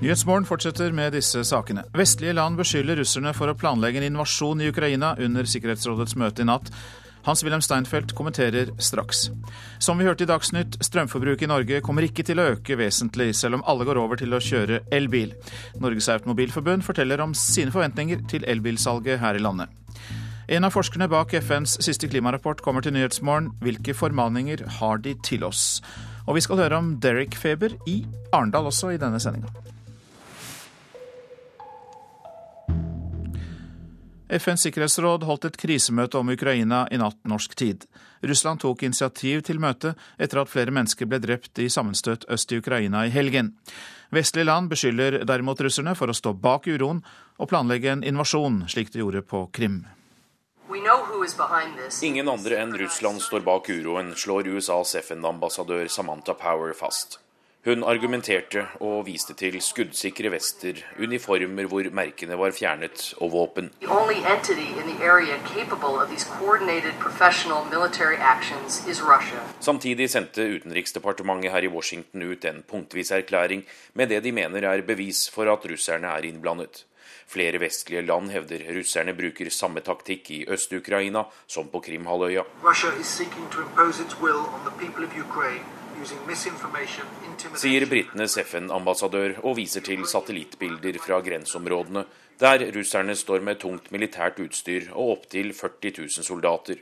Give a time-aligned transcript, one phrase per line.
[0.00, 1.82] Nyhetsmorgen fortsetter med disse sakene.
[1.92, 6.46] Vestlige land beskylder russerne for å planlegge en invasjon i Ukraina under Sikkerhetsrådets møte i
[6.48, 6.70] natt.
[7.26, 9.26] Hans-Wilhelm Steinfeld kommenterer straks.
[9.76, 13.58] Som vi hørte i Dagsnytt, strømforbruket i Norge kommer ikke til å øke vesentlig, selv
[13.58, 15.34] om alle går over til å kjøre elbil.
[15.84, 19.68] Norges Automobilforbund forteller om sine forventninger til elbilsalget her i landet.
[20.48, 23.52] En av forskerne bak FNs siste klimarapport kommer til Nyhetsmorgen.
[23.60, 25.82] Hvilke formaninger har de til oss?
[26.24, 28.00] Og vi skal høre om Derek-feber i
[28.32, 29.52] Arendal også i denne sendinga.
[34.30, 37.86] FNs sikkerhetsråd holdt et krisemøte om Ukraina i natt norsk tid.
[38.22, 42.60] Russland tok initiativ til møtet etter at flere mennesker ble drept i sammenstøt øst i
[42.62, 43.56] Ukraina i helgen.
[44.14, 47.00] Vestlige land beskylder derimot russerne for å stå bak uroen
[47.38, 49.82] og planlegge en invasjon, slik de gjorde på Krim.
[52.02, 57.18] Ingen andre enn Russland står bak uroen, slår USAs FN-ambassadør Samantha Power fast.
[57.60, 63.66] Hun argumenterte og viste til skuddsikre vester, uniformer hvor merkene var fjernet, og våpen.
[69.60, 74.80] Samtidig sendte Utenriksdepartementet her i Washington ut en punktvis erklæring med det de mener er
[74.80, 76.86] bevis for at russerne er innblandet.
[77.28, 82.42] Flere vestlige land hevder russerne bruker samme taktikk i Øst-Ukraina som på Krimhalvøya.
[82.64, 85.79] Russia is seeking to impose its will on the people of Ukraine
[87.60, 92.04] sier britenes FN-ambassadør og viser til satellittbilder fra grenseområdene,
[92.40, 96.80] der russerne står med tungt militært utstyr og opptil 40 000 soldater.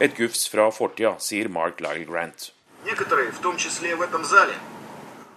[0.00, 2.52] Et gufs fra fortida, sier Mark Lyle Grant.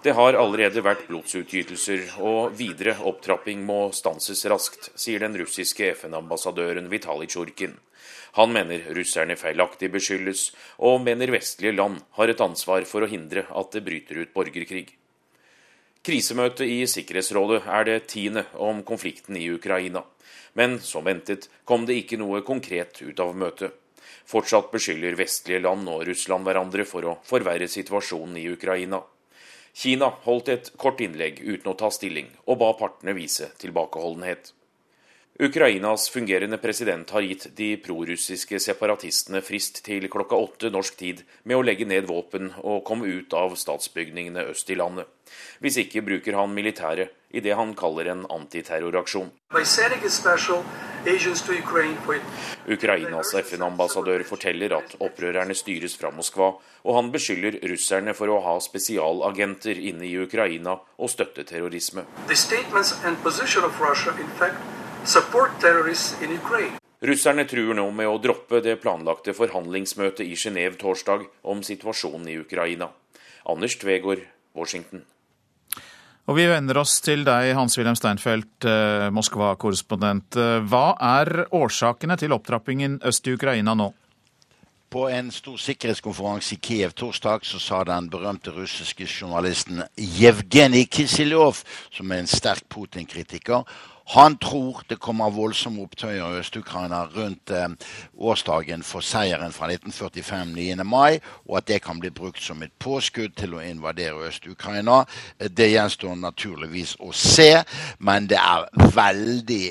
[0.06, 6.92] Det har allerede vært blodsutgytelser, og videre opptrapping må stanses raskt, sier den russiske FN-ambassadøren
[6.92, 7.74] Vitalij Tsjurkin.
[8.36, 10.50] Han mener russerne feilaktig beskyldes,
[10.84, 14.90] og mener vestlige land har et ansvar for å hindre at det bryter ut borgerkrig.
[16.06, 20.04] Krisemøtet i Sikkerhetsrådet er det tiende om konflikten i Ukraina.
[20.54, 23.74] Men som ventet kom det ikke noe konkret ut av møtet.
[24.26, 29.02] Fortsatt beskylder vestlige land og Russland hverandre for å forverre situasjonen i Ukraina.
[29.76, 34.55] Kina holdt et kort innlegg uten å ta stilling, og ba partene vise tilbakeholdenhet.
[35.40, 41.58] Ukrainas fungerende president har gitt de prorussiske separatistene frist til klokka åtte norsk tid med
[41.58, 45.10] å legge ned våpen og komme ut av statsbygningene øst i landet.
[45.60, 49.28] Hvis ikke bruker han militæret i det han kaller en antiterroraksjon.
[52.78, 56.54] Ukrainas FN-ambassadør forteller at opprørerne styres fra Moskva,
[56.88, 62.08] og han beskylder russerne for å ha spesialagenter inne i Ukraina og støtte terrorisme.
[62.32, 62.40] The
[67.06, 72.40] Russerne truer nå med å droppe det planlagte forhandlingsmøtet i Genéve torsdag om situasjonen i
[72.42, 72.88] Ukraina.
[73.46, 74.24] Anders Tvegård,
[74.58, 75.04] Washington.
[76.26, 80.40] Og Vi vender oss til deg, Hans-Wilhelm Steinfeld, eh, Moskva-korrespondent.
[80.66, 83.92] Hva er årsakene til opptrappingen øst i Ukraina nå?
[84.90, 91.62] På en stor sikkerhetskonferanse i Kiev torsdag så sa den berømte russiske journalisten Jevgenij Kisilov,
[91.92, 93.66] som er en sterk Putin-kritiker,
[94.06, 97.70] han tror det kommer voldsomme opptøyer i Øst-Ukraina rundt eh,
[98.18, 100.84] årsdagen for seieren fra 1945, 9.
[100.84, 105.04] mai, og at det kan bli brukt som et påskudd til å invadere Øst-Ukraina.
[105.40, 107.64] Det gjenstår naturligvis å se,
[107.98, 109.64] men det er veldig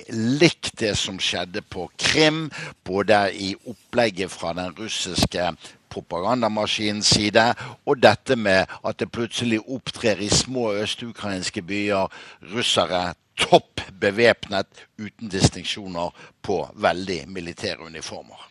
[0.43, 2.49] likt det som skjedde på Krim,
[2.85, 5.53] både i opplegget fra den russiske
[5.95, 7.47] propagandamaskinens side,
[7.87, 12.11] og dette med at det plutselig opptrer i små østukrainske byer
[12.55, 14.69] russere topp bevæpnet,
[14.99, 16.13] uten distinksjoner,
[16.45, 18.51] på veldig militære uniformer.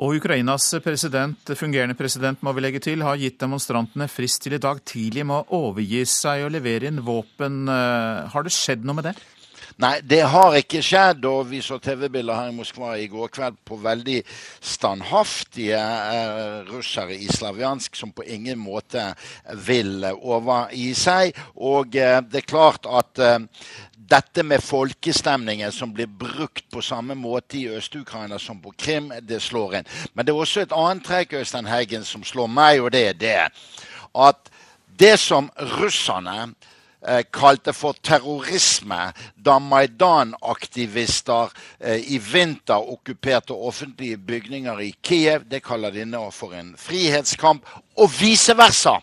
[0.00, 4.62] Og Ukrainas president, fungerende president må vi legge til, har gitt demonstrantene frist til i
[4.62, 7.66] dag tidlig med å overgi seg og levere inn våpen.
[7.68, 9.14] Eh, har det skjedd noe med det?
[9.80, 11.24] Nei, det har ikke skjedd.
[11.24, 14.18] Og vi så TV-bilder her i Moskva i går kveld på veldig
[14.60, 19.06] standhaftige eh, russere i Slaviansk som på ingen måte
[19.64, 21.38] vil overgi seg.
[21.56, 23.38] Og eh, det er klart at eh,
[24.10, 29.40] dette med folkestemningen som blir brukt på samme måte i Øst-Ukraina som på Krim, det
[29.40, 29.92] slår inn.
[30.12, 33.16] Men det er også et annet trekk Øystein Heggen, som slår meg, og det er
[33.16, 33.38] det
[34.12, 34.52] at
[35.00, 35.48] det som
[35.80, 36.50] russerne
[37.32, 45.46] kalte for terrorisme da Maidan-aktivister eh, i vinter okkuperte offentlige bygninger i Kiev.
[45.48, 47.64] Det kaller de nå for en frihetskamp,
[47.96, 48.98] og vice versa.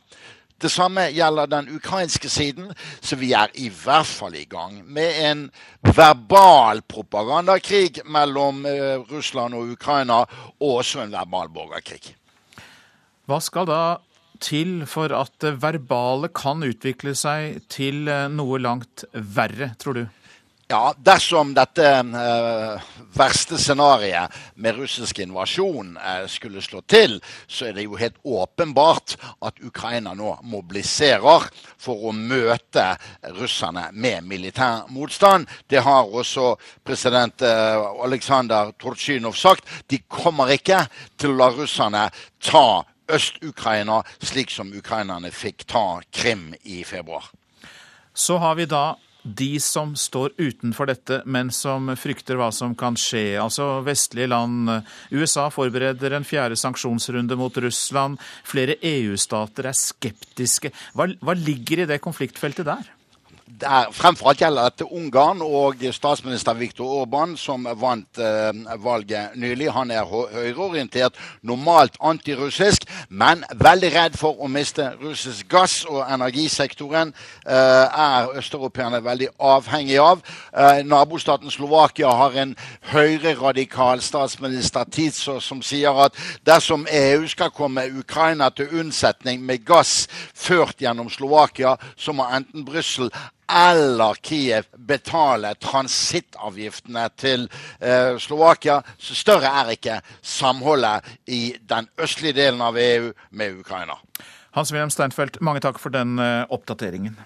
[0.61, 2.71] Det samme gjelder den ukrainske siden,
[3.01, 5.43] så vi er i hvert fall i gang med en
[5.81, 10.23] verbal propagandakrig mellom eh, Russland og Ukraina,
[10.59, 12.15] og også en verbal borgerkrig.
[13.27, 13.81] Hva skal da
[14.43, 20.05] til for at det verbale kan utvikle seg til noe langt verre, tror du?
[20.67, 27.13] Ja, dersom dette eh, verste scenarioet med russisk invasjon eh, skulle slå til,
[27.47, 29.15] så er det jo helt åpenbart
[29.47, 31.47] at Ukraina nå mobiliserer
[31.79, 32.83] for å møte
[33.39, 35.47] russerne med militær motstand.
[35.71, 39.63] Det har også president eh, Aleksandr Tortsjynov sagt.
[39.87, 40.83] De kommer ikke
[41.15, 42.09] til å la russerne
[42.43, 42.67] ta
[43.07, 47.29] Øst-Ukraina, slik som ukrainerne fikk ta Krim i februar.
[48.13, 48.95] Så har vi da
[49.27, 53.35] de som står utenfor dette, men som frykter hva som kan skje.
[53.41, 54.71] Altså vestlige land.
[55.11, 58.21] USA forbereder en fjerde sanksjonsrunde mot Russland.
[58.47, 60.71] Flere EU-stater er skeptiske.
[60.95, 62.93] Hva, hva ligger i det konfliktfeltet der?
[63.47, 68.51] Der, fremfor alt gjelder dette Ungarn og statsminister Viktor Orban, som vant eh,
[68.83, 69.71] valget nylig.
[69.73, 75.79] Han er høyreorientert, normalt antirussisk, men veldig redd for å miste russisk gass.
[75.87, 77.13] Og energisektoren
[77.47, 80.21] eh, er østeuropeerne veldig avhengig av.
[80.51, 82.55] Eh, nabostaten Slovakia har en
[82.91, 90.05] høyreradikal statsminister Tizo som sier at dersom EU skal komme Ukraina til unnsetning med gass
[90.35, 93.11] ført gjennom Slovakia, så må enten Brussel
[93.47, 97.47] eller Kiev betale transittavgiftene til
[97.79, 103.97] eh, Slovakia, større er ikke samholdet i den østlige delen av EU med Ukraina.
[104.57, 107.17] Hans-Wilhelm Steinfeld, mange takk for den eh, oppdateringen.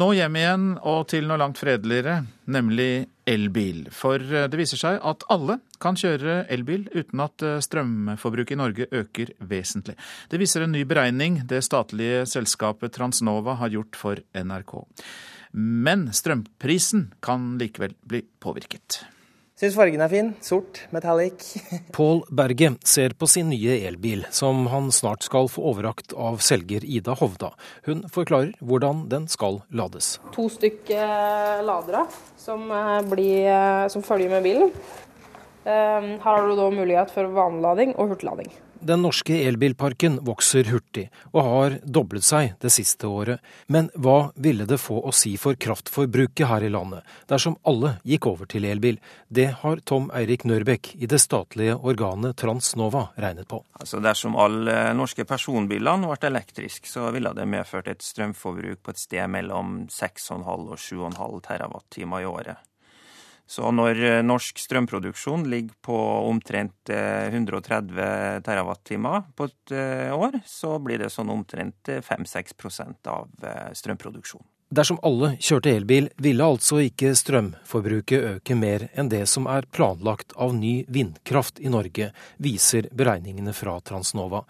[0.00, 3.86] Nå hjem igjen og til noe langt fredeligere, nemlig elbil.
[3.94, 8.60] For eh, det viser seg at alle kan kjøre elbil uten at eh, strømforbruket i
[8.60, 9.96] Norge øker vesentlig.
[10.30, 14.76] Det viser en ny beregning det statlige selskapet Transnova har gjort for NRK.
[15.52, 19.02] Men strømprisen kan likevel bli påvirket.
[19.62, 20.28] Syns fargen er fin.
[20.42, 21.44] Sort, metallic.
[21.94, 26.82] Pål Berge ser på sin nye elbil, som han snart skal få overrakt av selger
[26.82, 27.52] Ida Hovda.
[27.86, 30.16] Hun forklarer hvordan den skal lades.
[30.34, 32.02] To stykker ladere
[32.34, 34.74] som, eh, blir, eh, som følger med bilen.
[35.62, 38.50] Eh, her har du da mulighet for vanlig og hurtiglading.
[38.82, 43.38] Den norske elbilparken vokser hurtig, og har doblet seg det siste året.
[43.70, 48.26] Men hva ville det få å si for kraftforbruket her i landet, dersom alle gikk
[48.32, 48.98] over til elbil?
[49.28, 53.62] Det har Tom Eirik Nørbekk i det statlige organet Transnova regnet på.
[53.78, 59.06] Altså Dersom alle norske personbilene ble elektriske, så ville det medført et strømforbruk på et
[59.06, 62.71] sted mellom 6,5 og 7,5 TWh i året.
[63.46, 65.98] Så når eh, norsk strømproduksjon ligger på
[66.28, 73.28] omtrent 130 eh, TWh på et eh, år, så blir det sånn omtrent 5-6% av
[73.76, 74.48] strømproduksjonen.
[74.72, 80.32] Dersom alle kjørte elbil, ville altså ikke strømforbruket øke mer enn det som er planlagt
[80.40, 82.08] av ny vindkraft i Norge,
[82.40, 84.46] viser beregningene fra Transnova.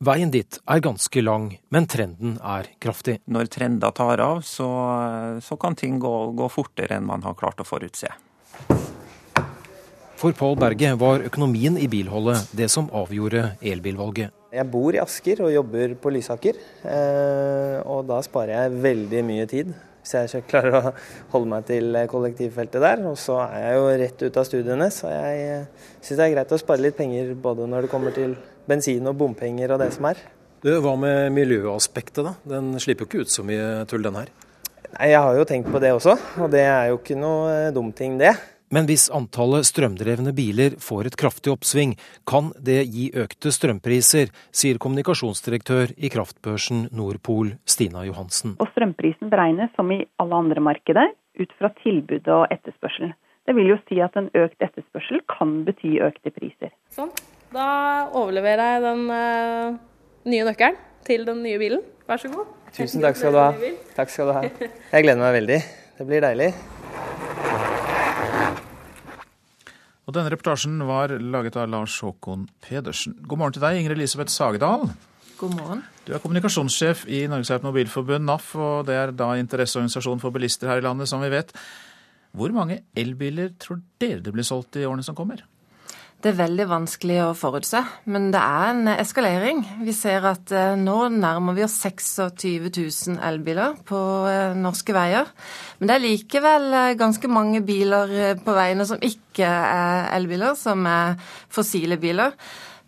[0.00, 3.18] Veien dit er ganske lang, men trenden er kraftig.
[3.28, 4.70] Når trender tar av, så,
[5.44, 8.08] så kan ting gå, gå fortere enn man har klart å forutse.
[10.16, 14.32] For Pål Berge var økonomien i bilholdet det som avgjorde elbilvalget.
[14.56, 16.56] Jeg bor i Asker og jobber på Lysaker,
[16.88, 19.74] eh, og da sparer jeg veldig mye tid.
[20.00, 20.92] Hvis jeg ikke klarer å
[21.34, 23.02] holde meg til kollektivfeltet der.
[23.10, 26.34] Og så er jeg jo rett ut av studiene, så jeg eh, syns det er
[26.38, 28.38] greit å spare litt penger både når det kommer til
[28.70, 30.24] bensin og bompenger og det som er.
[30.64, 32.32] Du, Hva med miljøaspektet, da?
[32.56, 34.32] Den slipper jo ikke ut så mye tull, den her?
[34.96, 37.72] Nei, Jeg har jo tenkt på det også, og det er jo ikke noe eh,
[37.74, 38.32] dum ting, det.
[38.72, 41.92] Men hvis antallet strømdrevne biler får et kraftig oppsving,
[42.26, 48.56] kan det gi økte strømpriser, sier kommunikasjonsdirektør i kraftbørsen Nordpol, Stina Johansen.
[48.58, 53.12] Og Strømprisen beregnes som i alle andre markeder ut fra tilbud og etterspørsel.
[53.46, 56.72] Det vil jo si at en økt etterspørsel kan bety økte priser.
[56.90, 57.12] Sånn.
[57.54, 57.68] Da
[58.16, 59.78] overleverer jeg den uh,
[60.26, 61.84] nye nøkkelen til den nye bilen.
[62.10, 62.50] Vær så god.
[62.76, 63.72] Tusen takk skal du ha.
[63.96, 64.42] Takk skal du ha.
[64.92, 65.56] Jeg gleder meg veldig.
[65.96, 66.50] Det blir deilig.
[70.06, 73.16] Og denne reportasjen var laget av Lars Håkon Pedersen.
[73.24, 74.90] God morgen til deg, Ingrid Elisabeth Sagedal.
[75.40, 75.82] God morgen.
[76.04, 80.84] Du er kommunikasjonssjef i Norges Automobilforbund, NAF, og det er da interesseorganisasjonen for bilister her
[80.84, 81.56] i landet, som vi vet.
[82.36, 85.40] Hvor mange elbiler tror dere det blir solgt i årene som kommer?
[86.16, 89.58] Det er veldig vanskelig å forutse, men det er en eskalering.
[89.84, 95.28] Vi ser at eh, nå nærmer vi oss 26 000 elbiler på eh, norske veier.
[95.76, 100.88] Men det er likevel eh, ganske mange biler på veiene som ikke er elbiler, som
[100.88, 101.20] er
[101.52, 102.32] fossile biler.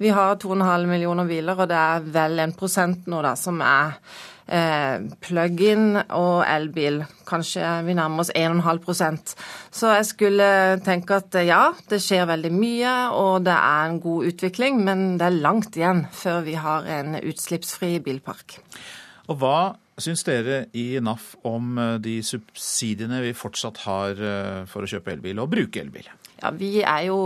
[0.01, 3.99] Vi har 2,5 millioner biler, og det er vel en prosent nå da, som er
[4.49, 7.03] plug-in og elbil.
[7.29, 9.35] Kanskje vi nærmer oss 1,5%
[9.71, 10.47] Så jeg skulle
[10.87, 15.29] tenke at ja, det skjer veldig mye, og det er en god utvikling, men det
[15.29, 18.57] er langt igjen før vi har en utslippsfri bilpark.
[19.29, 19.59] Og hva
[20.01, 25.15] syns dere i NAF om eh, de subsidiene vi fortsatt har eh, for å kjøpe
[25.17, 26.09] elbil og bruke elbil?
[26.39, 27.21] Ja, Vi er jo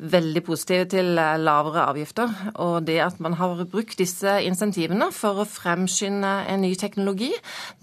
[0.00, 2.32] veldig positive til eh, lavere avgifter.
[2.64, 7.30] Og det at man har brukt disse insentivene for å fremskynde en ny teknologi,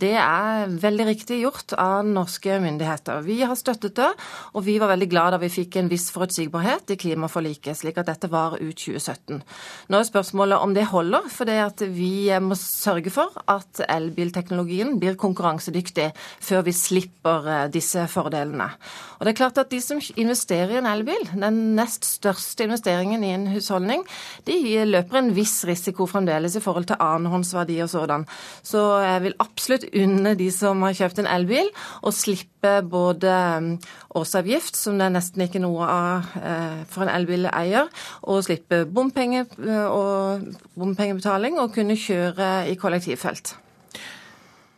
[0.01, 3.21] det er veldig riktig gjort av norske myndigheter.
[3.27, 4.09] Vi har støttet det,
[4.53, 8.09] og vi var veldig glad da vi fikk en viss forutsigbarhet i klimaforliket, slik at
[8.09, 9.43] dette var ut 2017.
[9.91, 14.97] Nå er spørsmålet om det holder, for det at vi må sørge for at elbilteknologien
[15.01, 18.71] blir konkurransedyktig før vi slipper eh, disse fordelene.
[19.17, 23.23] Og det er klart at De som investerer i en elbil, den nest største investeringen
[23.25, 24.05] i en husholdning,
[24.47, 28.25] de løper en viss risiko fremdeles i forhold til annenhåndsverdi og sådan.
[28.63, 31.69] Så jeg vil absolutt unne de som har kjøpt en elbil,
[32.01, 33.69] å slippe både um,
[34.17, 37.91] årsavgift, som det er nesten ikke noe av eh, for en elbileier,
[38.27, 40.47] og slippe bompenge eh, og
[40.77, 43.55] bompengebetaling og kunne kjøre i kollektivfelt.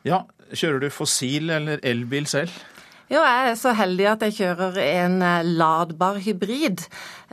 [0.07, 2.53] Ja, kjører du fossil eller elbil selv?
[3.09, 6.83] Jo, jeg er så heldig at jeg kjører en eh, ladbar hybrid.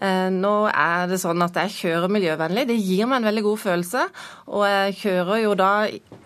[0.02, 2.66] Eh, nå er det sånn at jeg kjører miljøvennlig.
[2.68, 4.04] Det gir meg en veldig god følelse.
[4.52, 5.70] Og jeg kjører jo da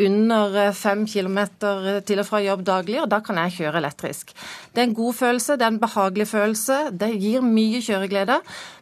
[0.07, 4.35] under eh, fem kilometer til og fra jobb daglig, og da kan jeg kjøre elektrisk.
[4.75, 6.79] Det er en god følelse, det er en behagelig følelse.
[7.01, 8.41] Det gir mye kjøreglede.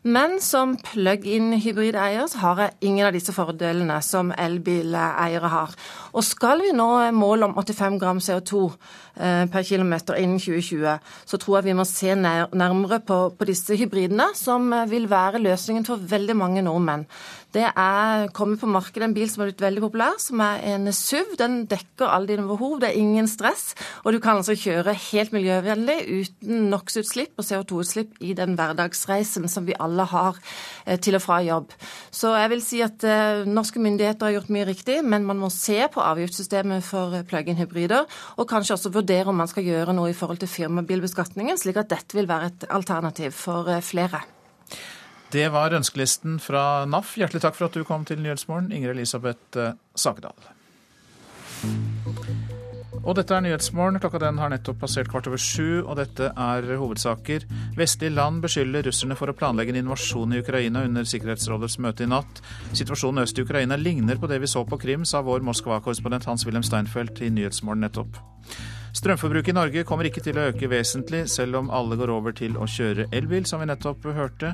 [0.09, 5.75] Men som plug-in hybrideier så har jeg ingen av disse fordelene som elbileiere har.
[6.17, 8.63] Og skal vi nå målet om 85 gram CO2
[9.19, 13.77] per kilometer innen 2020, 2020, så tror jeg vi må se nærmere på, på disse
[13.77, 17.07] hybridene, som eh, vil være løsningen for veldig mange nordmenn.
[17.57, 20.91] Det er kommet på markedet en bil som er blitt veldig populær, som er en
[20.93, 21.33] SUV.
[21.41, 23.73] Den dekker alle dine behov, det er ingen stress.
[24.05, 29.65] Og du kan altså kjøre helt miljøvennlig uten NOx-utslipp og CO2-utslipp i den hverdagsreisen som
[29.65, 30.37] vi alle har
[30.85, 31.73] eh, til og fra jobb.
[32.13, 35.49] Så jeg vil si at eh, norske myndigheter har gjort mye riktig, men man må
[35.55, 38.05] se på avgiftssystemet for plug-in hybrider,
[38.37, 41.97] og kanskje også vurdere om man skal gjøre noe i forhold til firmabilbeskatningen, slik at
[41.97, 44.27] dette vil være et alternativ for eh, flere.
[45.33, 47.17] Det var ønskelisten fra NAF.
[47.21, 50.49] Hjertelig takk for at du kom til Nyhetsmorgen, Inger Elisabeth eh, Sagedal.
[53.03, 54.01] Og dette er Nyhetsmorgen.
[54.01, 57.45] Klokka den har nettopp passert kvart over sju, og dette er hovedsaker.
[57.77, 62.11] Vestlige land beskylder russerne for å planlegge en invasjon i Ukraina under Sikkerhetsrådets møte i
[62.11, 62.43] natt.
[62.73, 66.67] Situasjonen øst i Ukraina ligner på det vi så på Krim, sa vår Moskva-korrespondent Hans-Wilhelm
[66.67, 68.17] Steinfeld i Nyhetsmorgen nettopp.
[68.99, 72.57] Strømforbruket i Norge kommer ikke til å øke vesentlig, selv om alle går over til
[72.59, 74.51] å kjøre elbil, som vi nettopp hørte.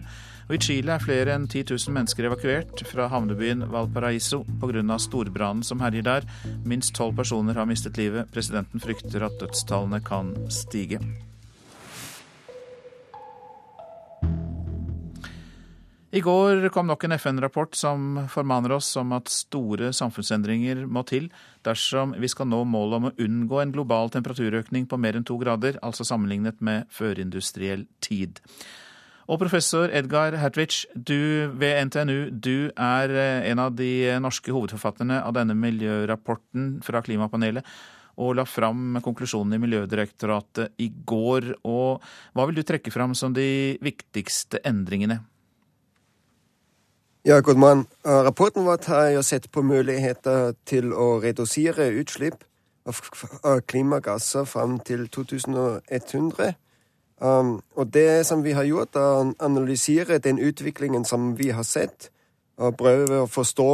[0.50, 4.98] Og I Chile er flere enn 10 000 mennesker evakuert fra havnebyen Valparaiso pga.
[5.00, 6.28] storbrannen som herjer der.
[6.64, 8.28] Minst tolv personer har mistet livet.
[8.36, 11.00] Presidenten frykter at dødstallene kan stige.
[16.14, 21.26] I går kom nok en FN-rapport som formaner oss om at store samfunnsendringer må til
[21.66, 25.40] dersom vi skal nå målet om å unngå en global temperaturøkning på mer enn to
[25.42, 28.38] grader, altså sammenlignet med førindustriell tid.
[29.26, 35.18] Og professor Edgar Hertwich, du ved NTNU, du er eh, en av de norske hovedforfatterne
[35.18, 37.66] av denne miljørapporten fra klimapanelet
[38.22, 41.56] og la fram konklusjonen i Miljødirektoratet i går.
[41.66, 45.24] Og hva vil du trekke fram som de viktigste endringene?
[47.26, 47.56] Ja, god.
[47.56, 47.84] Eh,
[48.24, 52.42] rapporten vår har jo sett på muligheter til å redusere utslipp
[52.84, 56.52] av klimagasser fram til 2100.
[57.20, 61.64] Um, og det som vi har gjort, er å analysere den utviklingen som vi har
[61.64, 62.10] sett,
[62.60, 63.70] og prøve å forstå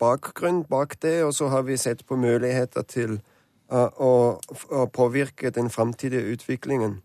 [0.00, 3.20] bakgrunnen bak det, og så har vi sett på muligheter til
[3.68, 7.02] uh, å, å, påvirke den framtidige utviklingen.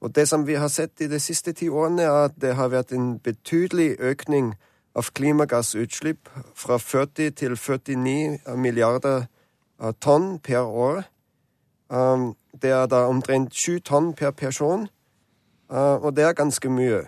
[0.00, 2.72] Og det som vi har sett i de siste ti årene, er at det har
[2.72, 4.54] vært en betydelig økning
[5.00, 9.24] av klimagassutslipp fra 40 til 49 milliarder
[9.80, 11.02] uh, tonn per år.
[11.88, 14.88] Um, det er da omtrent sju tonn per person.
[15.70, 17.04] Uh, og det er ganske mye.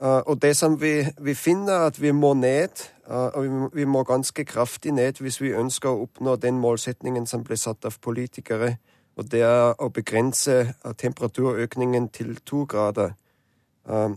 [0.00, 4.44] Uh, og det som vi, vi finner, at vi må ned, og vi må, ganske
[4.48, 8.78] kraftig ned hvis vi ønsker å oppnå den målsetningen som ble satt av politikere,
[9.20, 13.12] og det er å begrense temperaturøkningen til to grader.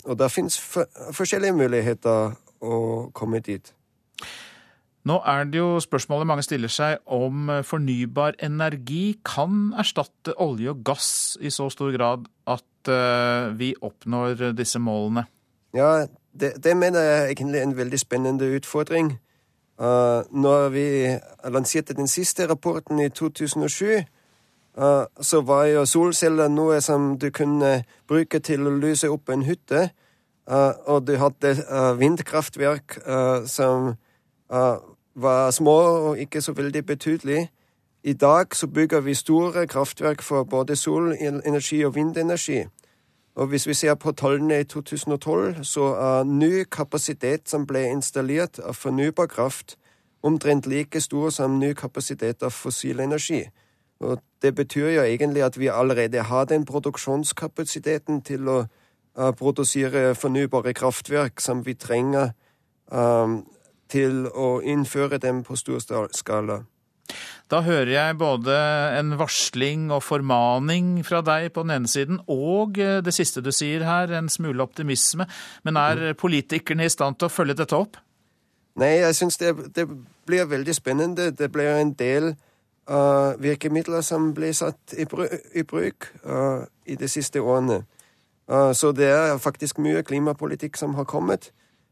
[0.06, 0.56] og det finnes
[1.12, 3.74] forskjellige muligheter å komme dit.
[5.08, 10.82] Nå er det jo spørsmålet mange stiller seg om fornybar energi kan erstatte olje og
[10.88, 15.26] gass i så stor grad at Eh, vi oppnår disse målene?
[15.74, 16.08] Ja,
[16.40, 19.18] det, det mener jeg egentlig er en veldig spennende utfordring.
[19.80, 20.86] Uh, når vi
[21.44, 23.86] lanserte den siste rapporten i 2007,
[24.78, 29.46] uh, så var jo solceller noe som du kunne bruke til å lyse opp en
[29.46, 29.90] hytte.
[30.48, 31.56] Uh, og du hadde
[32.00, 33.00] vindkraftverk
[33.46, 33.96] som
[35.18, 35.78] var små
[36.08, 37.50] og ikke så veldig betydelige.
[38.04, 42.66] I dag så bygger vi store kraftverk for både solenergi og vindenergi.
[43.36, 48.60] Og hvis vi ser på tallene i 2012, så er ny kapasitet som ble installert
[48.60, 49.76] av fornybar kraft,
[50.24, 53.44] omtrent like stor som ny kapasitet av fossil energi.
[54.00, 58.64] Og det betyr jo egentlig at vi allerede har den produksjonskapasiteten til å
[59.38, 62.36] produsere fornybare kraftverk som vi trenger
[62.92, 63.40] um,
[63.90, 65.82] til å innføre dem på stor
[66.14, 66.62] skala.
[67.48, 68.56] Da hører jeg både
[68.98, 73.54] en varsling og formaning fra deg på den ene siden, og eh, det siste du
[73.56, 75.28] sier her, en smule optimisme.
[75.64, 76.18] Men er mm.
[76.20, 77.96] politikerne i stand til å følge dette opp?
[78.78, 79.88] Nei, jeg syns det, det,
[80.28, 81.32] blir veldig spennende.
[81.32, 82.34] Det blir en del
[82.92, 87.86] uh, virkemidler som blir satt i bruk uh, i de siste årene.
[88.48, 91.52] Uh, så det er faktisk mye klimapolitikk som har kommet.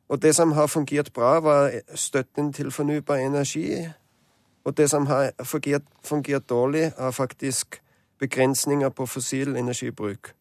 [0.10, 3.88] Og det som har fungert bra, var støtten til fornybar energi
[4.66, 7.82] og det som har fungert, fungert dårlig, er faktisk
[8.20, 10.34] begrensninger på fossil energibruk.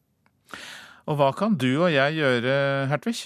[1.06, 3.16] Og hva kan du og jeg gjøre, Hertvig?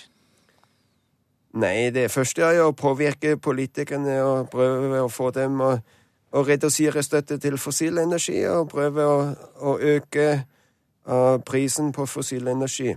[1.54, 5.70] Nei, det første er jo å påvirke politikerne og prøve å få dem å,
[6.34, 9.18] å redusere støtte til fossil energi og prøve å,
[9.62, 10.26] å øke
[11.46, 12.96] prisen på fossil energi.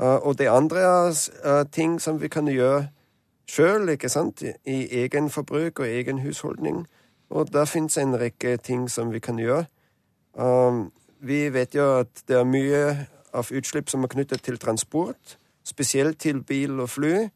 [0.00, 2.88] Uh, og det andre er uh, ting som vi kan gjøre
[3.46, 6.86] sjøl, ikke sant, i egen forbruk og egen husholdning.
[7.30, 9.66] Og der fins en rekke ting som vi kan gjøre.
[11.20, 12.80] Vi vet jo at det er mye
[13.34, 17.28] av utslipp som er knyttet til transport, spesielt til bil og fly.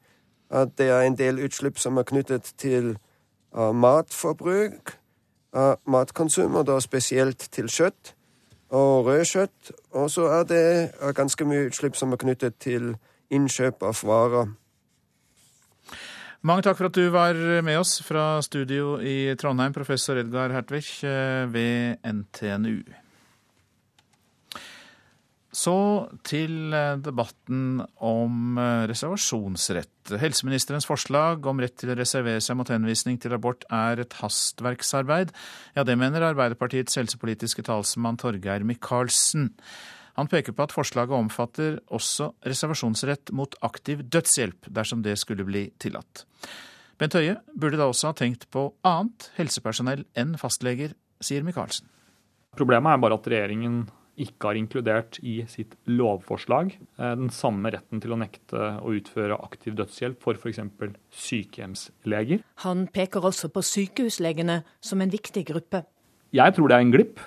[0.50, 2.96] At det er en del utslipp som er knyttet til
[3.52, 4.94] matforbruk,
[5.86, 8.14] matkonsum, og da spesielt til kjøtt
[8.70, 9.72] og rødkjøtt.
[9.96, 12.94] Og så er det ganske mye utslipp som er knyttet til
[13.30, 14.54] innkjøp av varer.
[16.46, 17.34] Mange takk for at du var
[17.66, 22.84] med oss fra studio i Trondheim, professor Edgar Hertvig eh, ved NTNU.
[25.58, 25.74] Så
[26.28, 30.12] til eh, debatten om eh, reservasjonsrett.
[30.20, 35.32] Helseministerens forslag om rett til å reservere seg mot henvisning til abort er et hastverksarbeid.
[35.74, 39.50] Ja, det mener Arbeiderpartiets helsepolitiske talsmann Torgeir Micaelsen.
[40.18, 45.68] Han peker på at forslaget omfatter også reservasjonsrett mot aktiv dødshjelp, dersom det skulle bli
[45.82, 46.26] tillatt.
[46.98, 51.86] Bent Høie burde da også ha tenkt på annet helsepersonell enn fastleger, sier Micaelsen.
[52.58, 53.86] Problemet er bare at regjeringen
[54.20, 59.38] ikke har inkludert i sitt lovforslag eh, den samme retten til å nekte å utføre
[59.44, 60.60] aktiv dødshjelp for f.eks.
[61.24, 62.44] sykehjemsleger.
[62.64, 65.84] Han peker også på sykehuslegene som en viktig gruppe.
[66.36, 67.24] Jeg tror det er en glipp.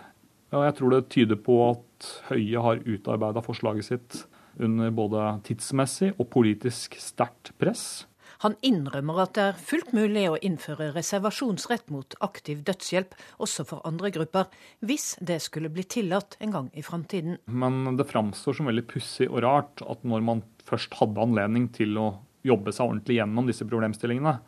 [0.52, 4.24] Og jeg tror det tyder på at Høie har utarbeida forslaget sitt
[4.60, 8.04] under både tidsmessig og politisk sterkt press.
[8.42, 13.86] Han innrømmer at det er fullt mulig å innføre reservasjonsrett mot aktiv dødshjelp også for
[13.86, 14.48] andre grupper,
[14.82, 17.38] hvis det skulle bli tillatt en gang i framtiden.
[17.46, 22.00] Men det framstår som veldig pussig og rart at når man først hadde anledning til
[22.02, 22.08] å
[22.48, 24.40] jobbe seg ordentlig gjennom disse problemstillingene,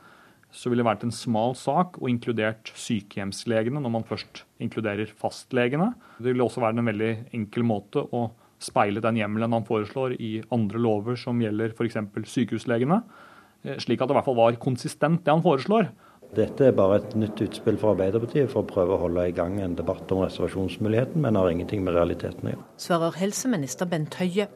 [0.54, 5.92] så ville det vært en smal sak og inkludert sykehjemslegene når man først inkluderer fastlegene.
[6.18, 8.28] Det ville også være en veldig enkel måte å
[8.64, 11.98] speile den hjemmelen han foreslår i andre lover som gjelder f.eks.
[12.32, 13.30] sykehuslegene, eh,
[13.64, 15.92] slik at det i hvert fall var konsistent, det han foreslår.
[16.34, 19.60] Dette er bare et nytt utspill fra Arbeiderpartiet for å prøve å holde i gang
[19.62, 22.66] en debatt om reservasjonsmuligheten, men har ingenting med realiteten å gjøre.
[22.82, 24.48] Svarer helseminister Bent Høie.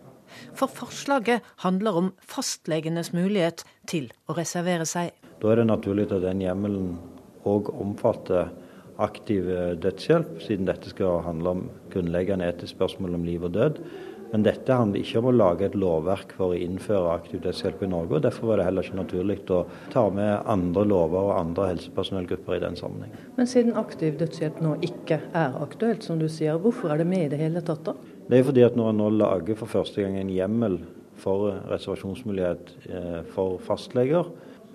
[0.58, 5.14] For forslaget handler om fastlegenes mulighet til å reservere seg.
[5.40, 6.98] Da er det naturlig at den hjemmelen
[7.48, 8.50] òg omfatter
[8.98, 9.46] aktiv
[9.82, 13.82] dødshjelp, siden dette skal handle om grunnleggende etisk spørsmål om liv og død.
[14.32, 17.90] Men dette handler ikke om å lage et lovverk for å innføre aktiv dødshjelp i
[17.92, 18.18] Norge.
[18.18, 19.62] og Derfor var det heller ikke naturlig å
[19.94, 23.16] ta med andre lover og andre helsepersonellgrupper i den sammenheng.
[23.38, 27.28] Men siden aktiv dødshjelp nå ikke er aktuelt, som du sier, hvorfor er det med
[27.28, 27.96] i det hele tatt da?
[28.28, 30.82] Det er fordi at når en nå lager for første gang en hjemmel
[31.18, 34.28] for reservasjonsmulighet eh, for fastleger,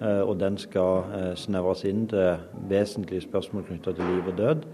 [0.02, 4.64] Eh, og den skal eh, snevres inn til vesentlige spørsmål knytta til liv og død,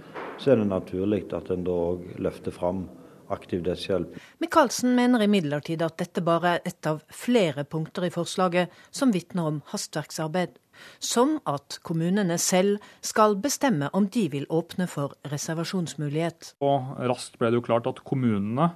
[0.40, 2.86] så er det naturlig at en da òg løfter fram
[3.34, 4.16] aktiv dødshjelp.
[4.42, 9.50] Michaelsen mener imidlertid at dette bare er ett av flere punkter i forslaget som vitner
[9.52, 10.58] om hastverksarbeid.
[11.02, 16.52] Som at kommunene selv skal bestemme om de vil åpne for reservasjonsmulighet.
[16.62, 18.70] Og raskt ble det jo klart at kommunene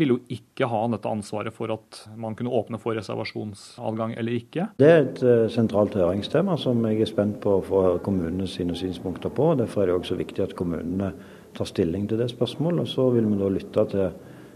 [0.00, 4.66] ville jo ikke ha dette ansvaret for at man kunne åpne for reservasjonsadgang eller ikke.
[4.80, 8.76] Det er et uh, sentralt høringstema som jeg er spent på å få kommunene sine
[8.78, 9.52] synspunkter på.
[9.60, 11.12] Derfor er det også viktig at kommunene
[11.56, 12.84] tar stilling til det spørsmålet.
[12.84, 14.06] og Så vil vi da lytte til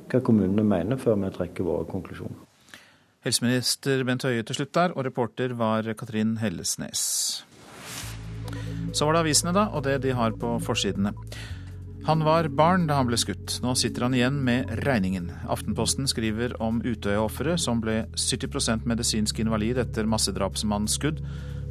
[0.09, 2.45] hva kommunene mener før vi trekker våre konklusjoner.
[3.27, 7.45] Helseminister Bent Høie til slutt der, og reporter var Katrin Hellesnes.
[8.95, 11.13] Så var det avisene, da, og det de har på forsidene.
[12.09, 13.59] Han var barn da han ble skutt.
[13.61, 15.29] Nå sitter han igjen med regningen.
[15.51, 21.21] Aftenposten skriver om Utøya-offeret som ble 70% medisinsk invalid etter massedrapsmannens skudd,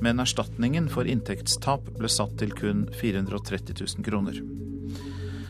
[0.04, 4.67] men erstatningen for inntektstap ble satt til kun 430 000 kroner.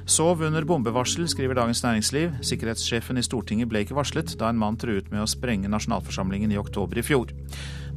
[0.08, 2.38] Sov under bombevarsel, skriver Dagens Næringsliv.
[2.40, 6.60] Sikkerhetssjefen i Stortinget ble ikke varslet da en mann truet med å sprenge nasjonalforsamlingen i
[6.62, 7.34] oktober i fjor.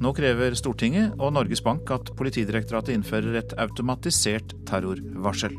[0.03, 5.55] Nå krever Stortinget og Norges Bank at Politidirektoratet innfører et automatisert terrorvarsel.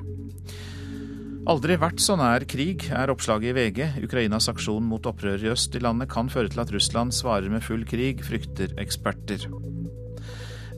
[1.47, 4.03] Aldri vært så nær krig, er oppslaget i VG.
[4.03, 7.63] Ukrainas aksjon mot opprøret i øst i landet kan føre til at Russland svarer med
[7.63, 9.47] full krig, frykter eksperter.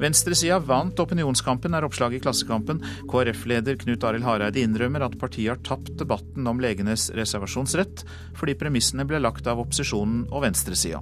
[0.03, 2.81] Venstresida vant opinionskampen, er oppslaget i Klassekampen.
[3.07, 8.03] KrF-leder Knut Arild Hareide innrømmer at partiet har tapt debatten om legenes reservasjonsrett,
[8.35, 10.99] fordi premissene ble lagt av opposisjonen og venstresida.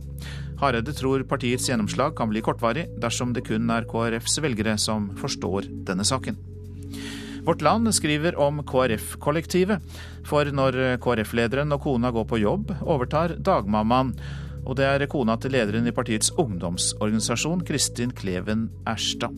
[0.61, 5.71] Hareide tror partiets gjennomslag kan bli kortvarig, dersom det kun er KrFs velgere som forstår
[5.89, 6.37] denne saken.
[7.41, 9.81] Vårt Land skriver om KrF-kollektivet.
[10.29, 14.13] For når KrF-lederen og kona går på jobb, overtar dagmammaen.
[14.65, 19.33] Og det er kona til lederen i partiets ungdomsorganisasjon, Kristin Kleven Erstad.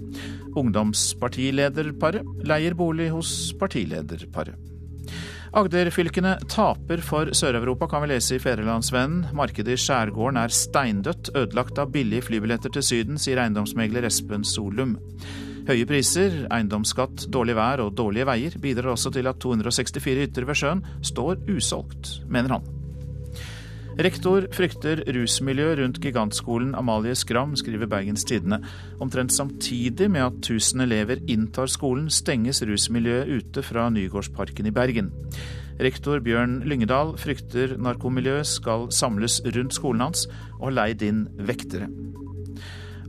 [0.60, 4.60] Ungdomspartilederparet leier bolig hos partilederparet.
[5.54, 9.28] Agderfylkene taper for Sør-Europa, kan vi lese i Fedrelandsvennen.
[9.38, 14.96] Markedet i skjærgården er steindødt, ødelagt av billige flybilletter til Syden, sier eiendomsmegler Espen Solum.
[15.70, 20.58] Høye priser, eiendomsskatt, dårlig vær og dårlige veier bidrar også til at 264 hytter ved
[20.60, 22.83] sjøen står usolgt, mener han.
[23.94, 28.58] Rektor frykter rusmiljø rundt gigantskolen Amalie Skram, skriver Bergens Tidende.
[29.00, 35.12] Omtrent samtidig med at 1000 elever inntar skolen, stenges rusmiljøet ute fra Nygårdsparken i Bergen.
[35.78, 40.26] Rektor Bjørn Lyngedal frykter narkomiljøet skal samles rundt skolen hans,
[40.58, 41.92] og har leid inn vektere.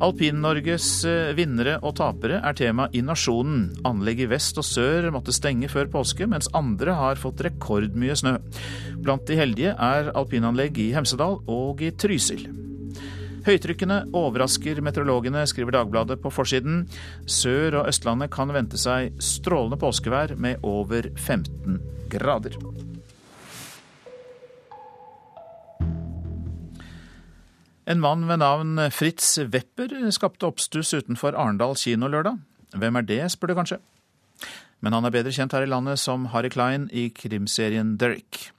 [0.03, 3.69] Alpin-Norges eh, vinnere og tapere er tema i Nasjonen.
[3.87, 8.37] Anlegg i vest og sør måtte stenge før påske, mens andre har fått rekordmye snø.
[9.05, 12.49] Blant de heldige er alpinanlegg i Hemsedal og i Trysil.
[13.45, 16.87] Høytrykkene overrasker meteorologene, skriver Dagbladet på forsiden.
[17.29, 21.79] Sør- og Østlandet kan vente seg strålende påskevær med over 15
[22.09, 22.57] grader.
[27.85, 32.39] En mann ved navn Fritz Wepper skapte oppstuss utenfor Arendal kino lørdag.
[32.73, 33.79] Hvem er det, spør du kanskje.
[34.85, 38.51] Men han er bedre kjent her i landet som Harry Klein i krimserien Derrick.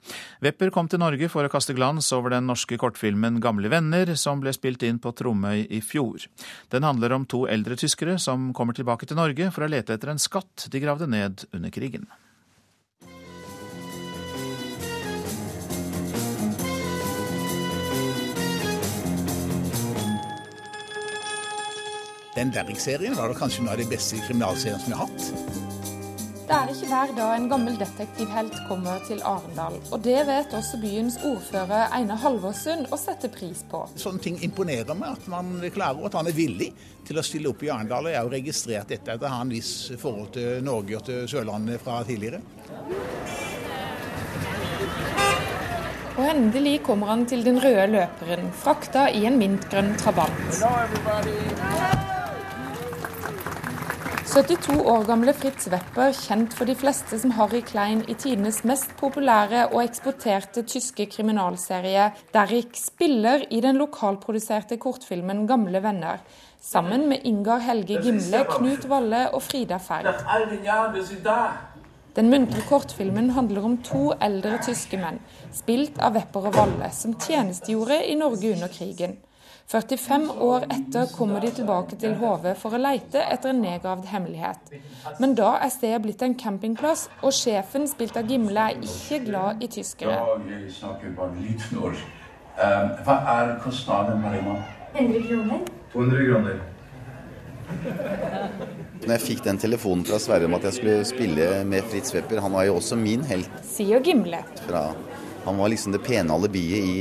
[0.42, 4.42] Wepper kom til Norge for å kaste glans over den norske kortfilmen Gamle venner, som
[4.42, 6.28] ble spilt inn på Tromøy i fjor.
[6.74, 10.14] Den handler om to eldre tyskere som kommer tilbake til Norge for å lete etter
[10.14, 12.06] en skatt de gravde ned under krigen.
[22.36, 25.64] Den Derrick-serien var det kanskje noe av de beste kriminalseriene som vi har hatt.
[26.46, 29.78] Det er ikke hver dag en gammel detektivhelt kommer til Arendal.
[29.88, 33.80] Og det vet også byens ordfører Einar Halvorsund å sette pris på.
[33.98, 36.70] Sånne ting imponerer meg, at man klarer, og at han er villig
[37.08, 38.12] til å stille opp i Arendal.
[38.12, 41.26] Jeg har jo registrert dette, at han har en viss forhold til Norge og til
[41.32, 42.44] Sørlandet fra tidligere.
[46.16, 50.44] Og endelig kommer han til den røde løperen, frakta i en mintgrønn trabant.
[50.52, 52.05] Hello,
[54.36, 58.90] 72 år gamle Fritz Wepper, kjent for de fleste som Harry Klein i tidenes mest
[59.00, 66.20] populære og eksporterte tyske kriminalserie, Derrick, spiller i den lokalproduserte kortfilmen 'Gamle venner',
[66.60, 70.12] sammen med Ingar Helge Gimle, Knut Valle og Frida Ferd.
[72.16, 75.18] Den muntre kortfilmen handler om to eldre tyske menn,
[75.52, 79.16] spilt av Wepper og Valle, som tjenestegjorde i Norge under krigen.
[79.66, 84.70] 45 år etter kommer de tilbake til HV for å leite etter en nedgravd hemmelighet.
[85.18, 89.66] Men da er stedet blitt en campingplass, og sjefen, spilt av Gimle, er ikke glad
[89.66, 90.20] i tyskere.
[90.46, 92.14] Jeg snakker bare litt norsk.
[92.56, 94.62] Um, hva er kostnaden mann?
[94.94, 95.66] 100 kroner.
[95.92, 96.62] 200 kroner.
[99.02, 102.38] Når jeg fikk den telefonen fra Sverre om at jeg skulle spille med Fritz Wepper,
[102.40, 103.50] han var jo også min helt.
[103.66, 104.44] Sier Gimle.
[104.62, 104.88] Fra,
[105.44, 106.98] han var liksom det pene alibiet i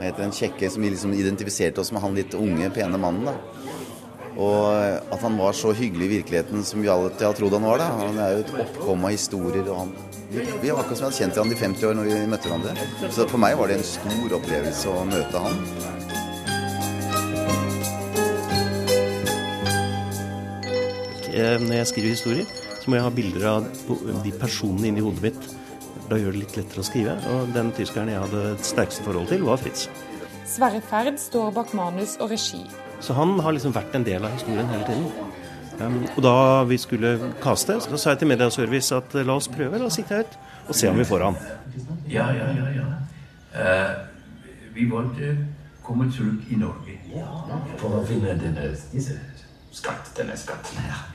[0.00, 3.30] heter den kjekke som vi liksom identifiserte oss med han litt unge, pene mannen.
[3.30, 3.34] da.
[4.34, 4.66] Og
[5.14, 7.78] at han var så hyggelig i virkeligheten som vi alltid har trodd han var.
[7.78, 7.90] da.
[8.00, 9.68] Han er jo et oppkom av historier.
[9.68, 9.94] og han,
[10.34, 13.10] vi var akkurat som vi hadde kjent ham i 50 år når vi møtte hverandre.
[13.14, 15.62] Så for meg var det en stor opplevelse å møte han.
[21.34, 22.50] Eh, når jeg skriver historier,
[22.82, 23.68] så må jeg ha bilder av
[24.22, 25.46] de personene inni hodet mitt.
[26.10, 27.14] Da gjør det litt lettere å skrive.
[27.32, 29.86] Og den tyskeren jeg hadde et sterkeste forhold til, var Fritz.
[30.48, 32.62] Sverre Ferd står bak manus og regi.
[33.00, 35.32] Så han har liksom vært en del av historien hele tiden.
[35.80, 36.36] Um, og da
[36.68, 40.20] vi skulle kaste, så sa jeg til Mediaservice at la oss prøve, la oss sitte
[40.20, 40.36] høyt
[40.68, 41.40] og se om vi får han.
[42.08, 42.68] Ja, ja, ja.
[42.76, 42.86] ja.
[43.54, 45.34] Uh, vi valgte
[45.84, 47.00] komme tilbake i Norge
[47.80, 48.70] for å finne denne,
[49.74, 51.13] skatt, denne skatten her.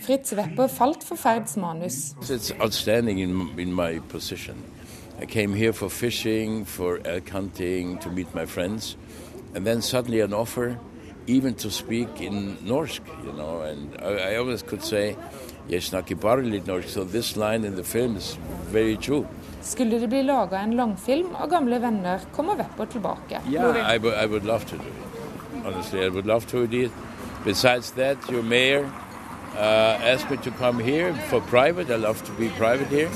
[0.00, 2.14] Fritz Wepper falt for Ferds manus.
[2.28, 4.62] It's outstanding in, in my position.
[5.20, 8.96] I came here for fishing, for elk hunting, to meet my friends,
[9.54, 10.78] and then suddenly an offer
[11.26, 15.16] even to speak in norsk, you know, and I, I always could say
[15.68, 18.38] yes, snakker litt norsk, so this line in the film is
[18.70, 19.26] very true.
[19.62, 23.40] Skulle det bli laga en langfilm av gamle venner, kommer Wepper tilbake.
[23.48, 25.66] Yeah, I, I would love to do it.
[25.66, 26.92] Honestly, I would love to do it.
[27.44, 28.88] Besides that, your mayor
[29.56, 31.90] uh, asked me to come here for private.
[31.90, 33.10] I love to be private here.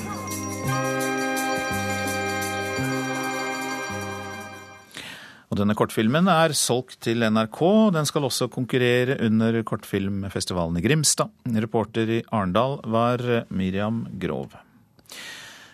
[5.50, 7.60] Og denne kortfilmen er solgt til NRK.
[7.96, 11.32] Den skal også konkurrere under kortfilmfestivalen i Grimstad.
[11.58, 14.54] Reporter i Arendal var Miriam Grov.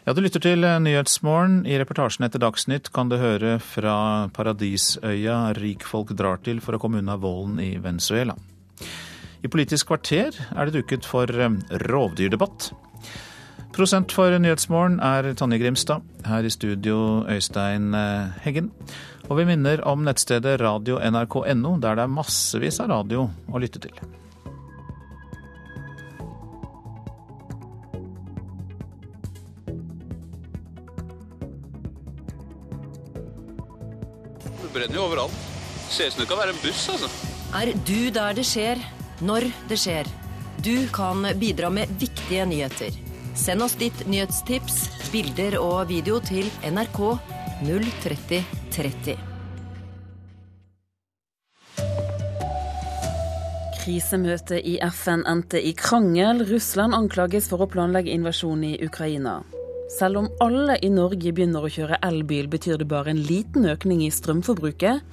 [0.07, 1.66] Ja, Du lytter til Nyhetsmorgen.
[1.66, 7.02] I reportasjen etter Dagsnytt kan du høre fra paradisøya rikfolk drar til for å komme
[7.02, 8.38] unna volden i Venezuela.
[9.47, 11.31] I Politisk kvarter er det duket for
[11.87, 12.73] rovdyrdebatt.
[13.77, 16.03] Prosent for Nyhetsmorgen er Tonje Grimstad.
[16.27, 17.95] Her i studio Øystein
[18.43, 18.73] Heggen.
[19.29, 23.95] Og vi minner om nettstedet radio.nrk.no, der det er massevis av radio å lytte til.
[34.59, 35.39] Det brenner jo overalt.
[35.87, 37.15] Ser ut som det kan være en buss, altså.
[37.55, 38.81] Er du der det skjer,
[39.24, 40.09] når det skjer?
[40.64, 42.92] Du kan bidra med viktige nyheter.
[43.37, 47.00] Send oss ditt nyhetstips, bilder og video til NRK
[47.64, 49.16] 03030.
[53.87, 56.42] Krisemøtet i FN endte i krangel.
[56.48, 59.42] Russland anklages for å planlegge invasjon i Ukraina.
[59.94, 64.02] Selv om alle i Norge begynner å kjøre elbil, betyr det bare en liten økning
[64.02, 65.05] i strømforbruket.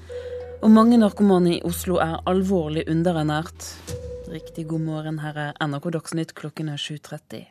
[0.64, 3.66] Og mange narkomane i Oslo er alvorlig underernært.
[4.32, 7.42] Riktig god morgen, her er NRK Dagsnytt klokken er 7.30.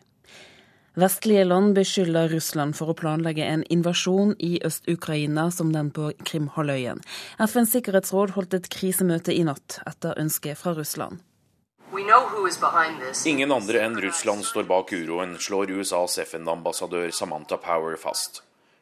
[0.96, 6.94] Vestlige land beskylder Russland for å planlegge en invasjon i Øst-Ukraina som den på Krimhalvøya.
[7.37, 11.20] FNs sikkerhetsråd holdt et krisemøte i natt etter ønske fra Russland.
[11.92, 18.40] Ingen andre enn Russland står bak uroen, slår USAs FN-ambassadør Samantha Power fast.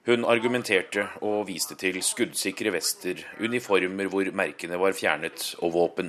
[0.09, 6.09] Hun argumenterte og viste til skuddsikre vester, uniformer hvor merkene var fjernet, og våpen.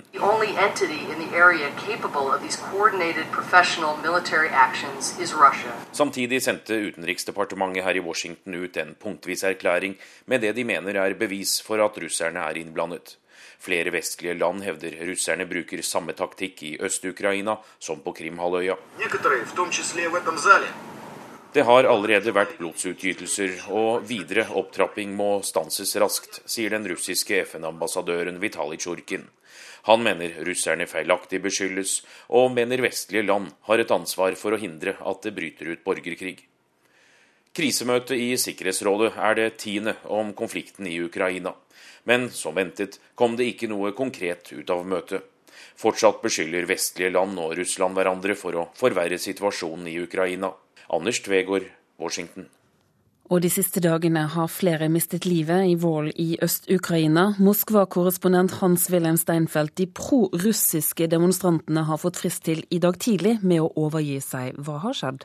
[5.91, 11.17] Samtidig sendte Utenriksdepartementet her i Washington ut en punktvis erklæring med det de mener er
[11.19, 13.17] bevis for at russerne er innblandet.
[13.59, 18.79] Flere vestlige land hevder russerne bruker samme taktikk i Øst-Ukraina som på Krimhalvøya.
[21.51, 28.37] Det har allerede vært blodsutgytelser, og videre opptrapping må stanses raskt, sier den russiske FN-ambassadøren
[28.39, 29.25] Vitalij Tsjurkin.
[29.89, 31.97] Han mener russerne feilaktig beskyldes,
[32.31, 36.37] og mener vestlige land har et ansvar for å hindre at det bryter ut borgerkrig.
[37.51, 41.51] Krisemøtet i Sikkerhetsrådet er det tiende om konflikten i Ukraina.
[42.07, 45.27] Men som ventet kom det ikke noe konkret ut av møtet.
[45.75, 50.53] Fortsatt beskylder vestlige land og Russland hverandre for å forverre situasjonen i Ukraina.
[50.91, 52.49] Anders Tvegård, Washington.
[53.31, 57.29] Og de siste dagene har flere mistet livet i vold i Øst-Ukraina.
[57.39, 63.71] Moskva-korrespondent Hans-Wilhelm Steinfeld, de pro-russiske demonstrantene har fått frist til i dag tidlig med å
[63.85, 64.59] overgi seg.
[64.59, 65.23] Hva har skjedd?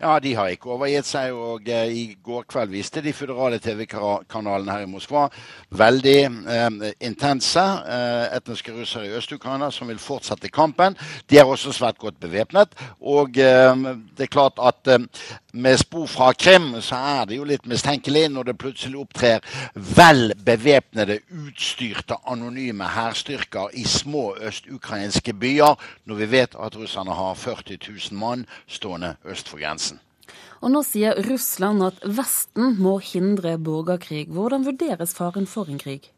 [0.00, 1.32] Ja, de har ikke overgitt seg.
[1.34, 5.28] og eh, I går kveld viste de føderale TV-kanalene her i Moskva
[5.74, 10.96] veldig eh, intense eh, etniske russere i Øst-Ukraina som vil fortsette kampen.
[11.30, 12.74] De er også svært godt bevæpnet.
[13.00, 15.06] Og eh, det er klart at eh,
[15.54, 20.32] med spor fra Krim så er det jo litt mistenkelig når det plutselig opptrer vel
[20.46, 27.78] bevæpnede, utstyrte, anonyme hærstyrker i små østukrainske byer, når vi vet at russerne har 40
[28.10, 30.00] 000 mann stående øst for grensen.
[30.64, 34.26] Og nå sier Russland at Vesten må hindre borgerkrig.
[34.32, 36.10] Hvordan vurderes faren for en krig?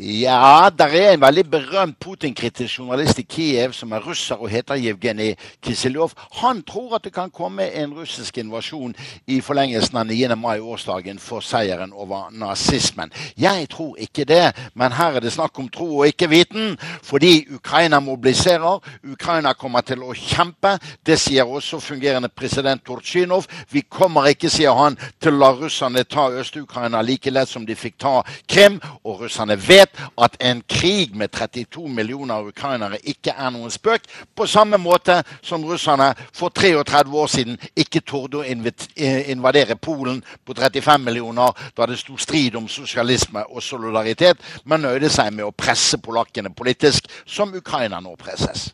[0.00, 4.78] Ja, der er en veldig berømt Putin-kritisk journalist i Kiev som er russer og heter
[4.78, 6.12] Jevgenij Kiselov.
[6.38, 8.94] Han tror at det kan komme en russisk invasjon
[9.26, 10.36] i forlengelsen av 9.
[10.36, 13.10] mai-årsdagen for seieren over nazismen.
[13.36, 16.78] Jeg tror ikke det, men her er det snakk om tro og ikke viten.
[17.02, 18.78] Fordi Ukraina mobiliserer,
[19.12, 20.76] Ukraina kommer til å kjempe.
[21.06, 23.50] Det sier også fungerende president Torchinov.
[23.70, 27.74] Vi kommer ikke, sier han, til å la russerne ta Øst-Ukraina like lett som de
[27.74, 28.78] fikk ta Krim.
[29.02, 34.02] Og russerne vet vet at en krig med 32 millioner ukrainere ikke er noen spøk.
[34.34, 40.54] På samme måte som russerne for 33 år siden ikke torde å invadere Polen på
[40.54, 45.52] 35 millioner da det sto strid om sosialisme og solidaritet, men nøyde seg med å
[45.52, 48.72] presse polakkene politisk, som Ukraina nå presses.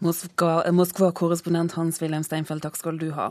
[0.00, 3.30] Moskva-korrespondent Hans-Wilhelm Steinfeld, takk skal du ha.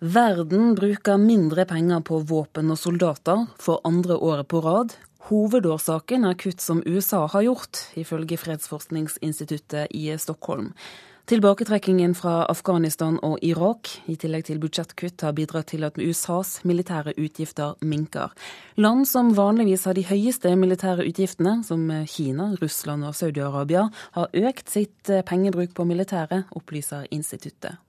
[0.00, 4.92] Verden bruker mindre penger på våpen og soldater for andre året på rad,
[5.26, 10.68] Hovedårsaken er kutt som USA har gjort, ifølge Fredsforskningsinstituttet i Stockholm.
[11.26, 17.16] Tilbaketrekkingen fra Afghanistan og Irak, i tillegg til budsjettkutt, har bidratt til at USAs militære
[17.18, 18.30] utgifter minker.
[18.78, 24.70] Land som vanligvis har de høyeste militære utgiftene, som Kina, Russland og Saudi-Arabia, har økt
[24.70, 27.82] sitt pengebruk på militæret, opplyser instituttet.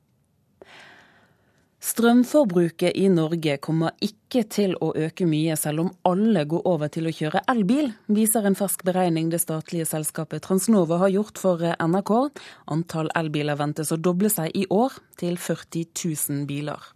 [1.87, 7.07] Strømforbruket i Norge kommer ikke til å øke mye selv om alle går over til
[7.07, 12.11] å kjøre elbil, viser en fersk beregning det statlige selskapet Transnova har gjort for NRK.
[12.75, 16.91] Antall elbiler ventes å doble seg i år, til 40 000 biler.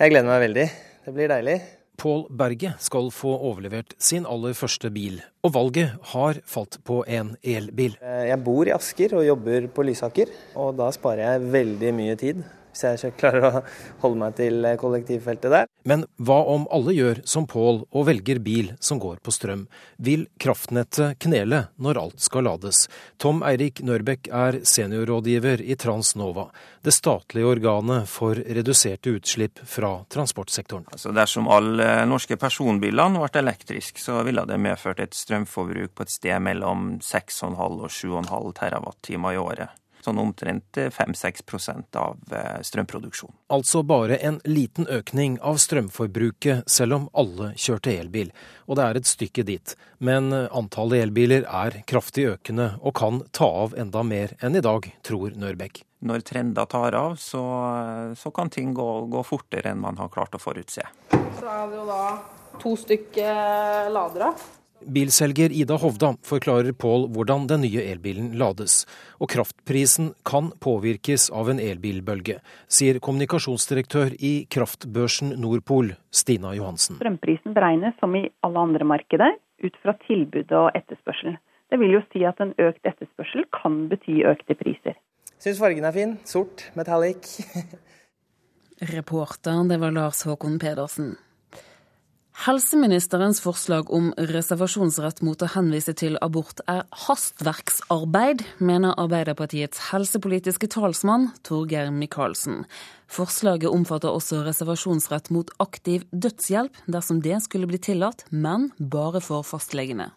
[0.00, 0.66] Jeg gleder meg veldig.
[1.04, 1.60] Det blir deilig.
[2.00, 7.36] Pål Berge skal få overlevert sin aller første bil, og valget har falt på en
[7.44, 8.00] elbil.
[8.00, 12.46] Jeg bor i Asker og jobber på Lysaker, og da sparer jeg veldig mye tid
[12.76, 13.62] hvis jeg ikke klarer å
[14.02, 15.70] holde meg til kollektivfeltet der.
[15.88, 19.66] Men hva om alle gjør som Pål og velger bil som går på strøm?
[20.02, 22.84] Vil kraftnettet knele når alt skal lades?
[23.22, 26.48] Tom Eirik Nørbekk er seniorrådgiver i Transnova,
[26.84, 30.86] det statlige organet for reduserte utslipp fra transportsektoren.
[30.92, 36.14] Altså dersom alle norske personbilene ble elektriske, så ville det medført et strømforbruk på et
[36.14, 43.34] sted mellom 6,5 og 7,5 TWh i året sånn omtrent 5-6% av eh, strømproduksjonen.
[43.52, 48.32] Altså bare en liten økning av strømforbruket selv om alle kjørte elbil.
[48.66, 49.74] Og det er et stykke dit.
[49.98, 54.64] Men eh, antallet elbiler er kraftig økende og kan ta av enda mer enn i
[54.64, 55.82] dag, tror Nørbekk.
[56.06, 57.42] Når trender tar av, så,
[58.18, 60.84] så kan ting gå, gå fortere enn man har klart å forutse.
[61.10, 62.02] Så er det jo da
[62.60, 64.30] to stykker ladere.
[64.80, 68.84] Bilselger Ida Hovda forklarer Pål hvordan den nye elbilen lades.
[69.18, 77.00] Og kraftprisen kan påvirkes av en elbilbølge, sier kommunikasjonsdirektør i kraftbørsen Nordpol, Stina Johansen.
[77.00, 81.38] Strømprisen beregnes som i alle andre markeder ut fra tilbud og etterspørsel.
[81.70, 84.98] Det vil jo si at en økt etterspørsel kan bety økte priser.
[85.42, 86.16] Syns fargen er fin.
[86.24, 87.36] Sort, metallic.
[88.96, 91.16] Reporter, det var Lars Håkon Pedersen.
[92.36, 101.30] Helseministerens forslag om reservasjonsrett mot å henvise til abort er hastverksarbeid, mener Arbeiderpartiets helsepolitiske talsmann
[101.48, 102.66] Torgeir Micaelsen.
[103.08, 109.46] Forslaget omfatter også reservasjonsrett mot aktiv dødshjelp, dersom det skulle bli tillatt, men bare for
[109.46, 110.10] fastlegene.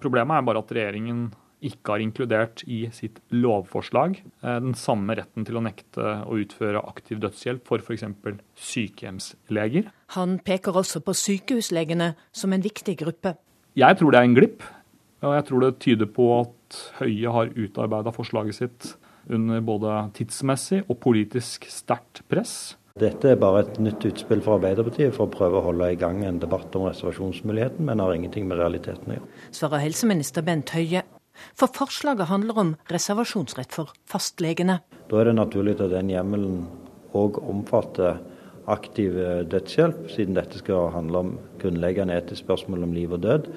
[0.00, 1.26] Problemet er bare at regjeringen
[1.62, 6.82] ikke har inkludert i sitt lovforslag eh, den samme retten til å nekte å utføre
[6.90, 8.04] aktiv dødshjelp for f.eks.
[8.72, 9.90] sykehjemsleger.
[10.18, 13.36] Han peker også på sykehuslegene som en viktig gruppe.
[13.78, 14.66] Jeg tror det er en glipp,
[15.22, 16.58] og jeg tror det tyder på at
[16.98, 18.92] Høie har utarbeida forslaget sitt
[19.30, 22.74] under både tidsmessig og politisk sterkt press.
[23.00, 26.18] Dette er bare et nytt utspill fra Arbeiderpartiet for å prøve å holde i gang
[26.28, 29.30] en debatt om reservasjonsmuligheten, men har ingenting med realiteten å gjøre.
[29.56, 31.00] Svarer helseminister Bent Høie
[31.58, 34.80] for forslaget handler om reservasjonsrett for fastlegene.
[35.10, 36.64] Da er det naturlig at den hjemmelen
[37.18, 38.20] òg omfatter
[38.70, 39.16] aktiv
[39.50, 43.48] dødshjelp, siden dette skal handle om grunnleggende etisk spørsmål om liv og død.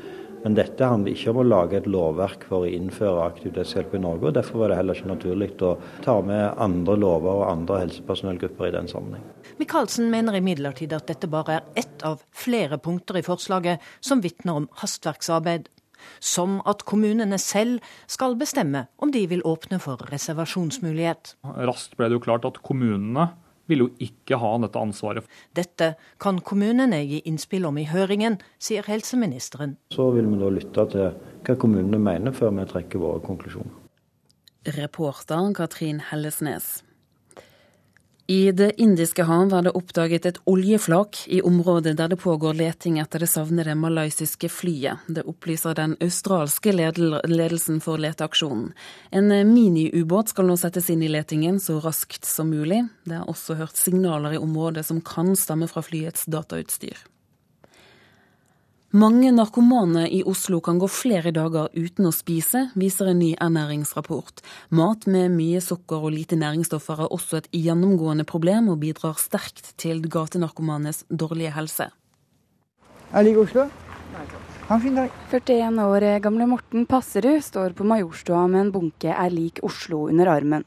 [0.45, 4.01] Men dette handler ikke om å lage et lovverk for å innføre aktiv dødshjelp i
[4.03, 4.27] Norge.
[4.29, 5.71] og Derfor var det heller ikke naturlig å
[6.05, 9.23] ta med andre lover og andre helsepersonellgrupper i den sammenheng.
[9.57, 14.61] Michaelsen mener imidlertid at dette bare er ett av flere punkter i forslaget som vitner
[14.61, 15.65] om hastverksarbeid
[16.19, 21.35] som at kommunene selv skal bestemme om de vil åpne for reservasjonsmulighet.
[21.43, 23.29] Raskt ble det jo klart at kommunene
[23.69, 25.25] vil jo ikke ha dette ansvaret.
[25.57, 29.77] Dette kan kommunene gi innspill om i høringen, sier helseministeren.
[29.93, 31.09] Så vil vi da lytte til
[31.45, 33.81] hva kommunene mener, før vi trekker våre konklusjoner.
[34.75, 36.84] Reporter Katrin Hellesnes.
[38.27, 42.97] I Det indiske hav er det oppdaget et oljeflak i området der det pågår leting
[42.97, 45.05] etter det savnede malaysiske flyet.
[45.05, 48.71] Det opplyser den australske ledelsen for leteaksjonen.
[49.13, 52.87] En miniubåt skal nå settes inn i letingen så raskt som mulig.
[53.05, 56.97] Det er også hørt signaler i området som kan stamme fra flyets datautstyr.
[58.95, 64.39] Mange narkomane i Oslo kan gå flere dager uten å spise, viser en ny ernæringsrapport.
[64.71, 69.73] Mat med mye sukker og lite næringsstoffer er også et gjennomgående problem, og bidrar sterkt
[69.81, 71.89] til gatenarkomanes dårlige helse.
[73.09, 73.67] Jeg liker Oslo.
[74.69, 75.19] Ha en fin dag.
[75.33, 80.31] 41 år gamle Morten Passerud står på Majorstua med en bunke er lik Oslo under
[80.37, 80.63] armen.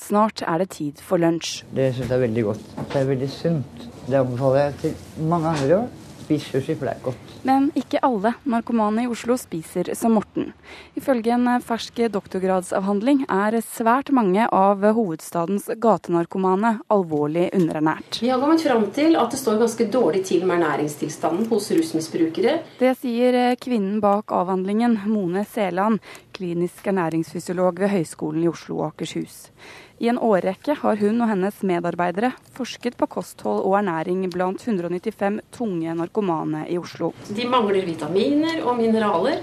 [0.00, 1.66] Snart er det tid for lunsj.
[1.76, 2.74] Det syns jeg er veldig godt.
[2.80, 3.88] Det er veldig sunt.
[4.08, 6.04] Det anbefaler jeg til mange andre òg.
[6.24, 7.25] Spis sushi, for det er godt.
[7.42, 10.52] Men ikke alle narkomane i Oslo spiser som Morten.
[10.96, 18.20] Ifølge en fersk doktorgradsavhandling er svært mange av hovedstadens gatenarkomane alvorlig underernært.
[18.22, 22.60] Vi har kommet fram til at det står ganske dårlig til med ernæringstilstanden hos rusmisbrukere.
[22.80, 26.00] Det sier kvinnen bak avhandlingen, Mone Seland,
[26.36, 29.50] klinisk ernæringsfysiolog ved Høgskolen i Oslo og Akershus.
[29.98, 35.40] I en årrekke har hun og hennes medarbeidere forsket på kosthold og ernæring blant 195
[35.56, 37.14] tunge narkomane i Oslo.
[37.32, 39.40] De mangler vitaminer og mineraler,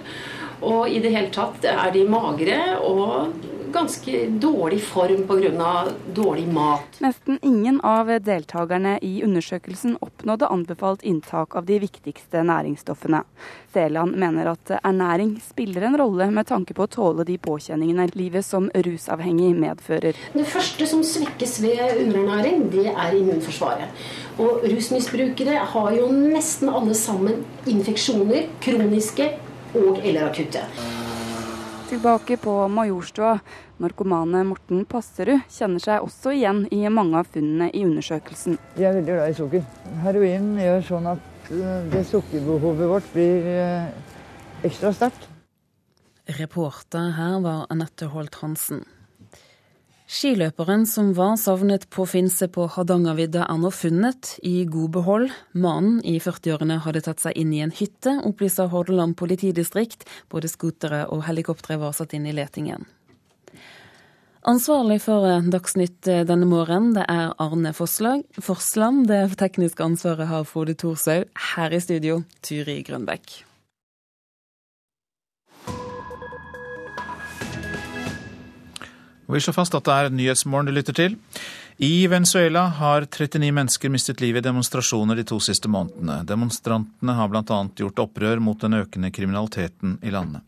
[0.62, 3.34] og i det hele tatt er de magre og
[3.74, 5.88] ganske dårlig form pga.
[6.14, 7.00] dårlig mat.
[7.00, 13.24] Nesten ingen av deltakerne i undersøkelsen oppnådde anbefalt inntak av de viktigste næringsstoffene.
[13.74, 18.46] Seland mener at ernæring spiller en rolle med tanke på å tåle de påkjenningene livet
[18.46, 20.20] som rusavhengig medfører.
[20.34, 24.04] Det første som svekkes ved underernæring, det er immunforsvaret.
[24.38, 29.32] Og rusmisbrukere har jo nesten alle sammen infeksjoner, kroniske
[29.74, 30.62] og eller akutte.
[31.94, 33.40] Tilbake på Majorstua.
[33.78, 38.56] Narkomane Morten Passerud kjenner seg også igjen i mange av funnene i undersøkelsen.
[38.80, 39.68] Jeg er veldig glad i sukker.
[40.02, 43.94] Heroin gjør sånn at eh, det sukkerbehovet vårt blir eh,
[44.66, 45.30] ekstra sterkt.
[46.40, 48.82] Reporter her var Anette Holt Hansen.
[50.14, 55.32] Skiløperen som var savnet på Finse på Hardangervidda er nå funnet i god behold.
[55.58, 60.06] Mannen i 40-årene hadde tatt seg inn i en hytte, opplyser Hordaland politidistrikt.
[60.30, 62.86] Både skutere og helikoptre var satt inn i letingen.
[64.46, 69.08] Ansvarlig for Dagsnytt denne morgenen, det er Arne Forsland.
[69.10, 71.26] Det tekniske ansvaret har Frode Thorshaug.
[71.56, 73.40] Her i studio, Turi Grønbekk.
[79.28, 81.18] Vi slår fast at det er Nyhetsmorgen du lytter til.
[81.78, 86.22] I Venezuela har 39 mennesker mistet livet i demonstrasjoner de to siste månedene.
[86.28, 87.60] Demonstrantene har bl.a.
[87.80, 90.44] gjort opprør mot den økende kriminaliteten i landet.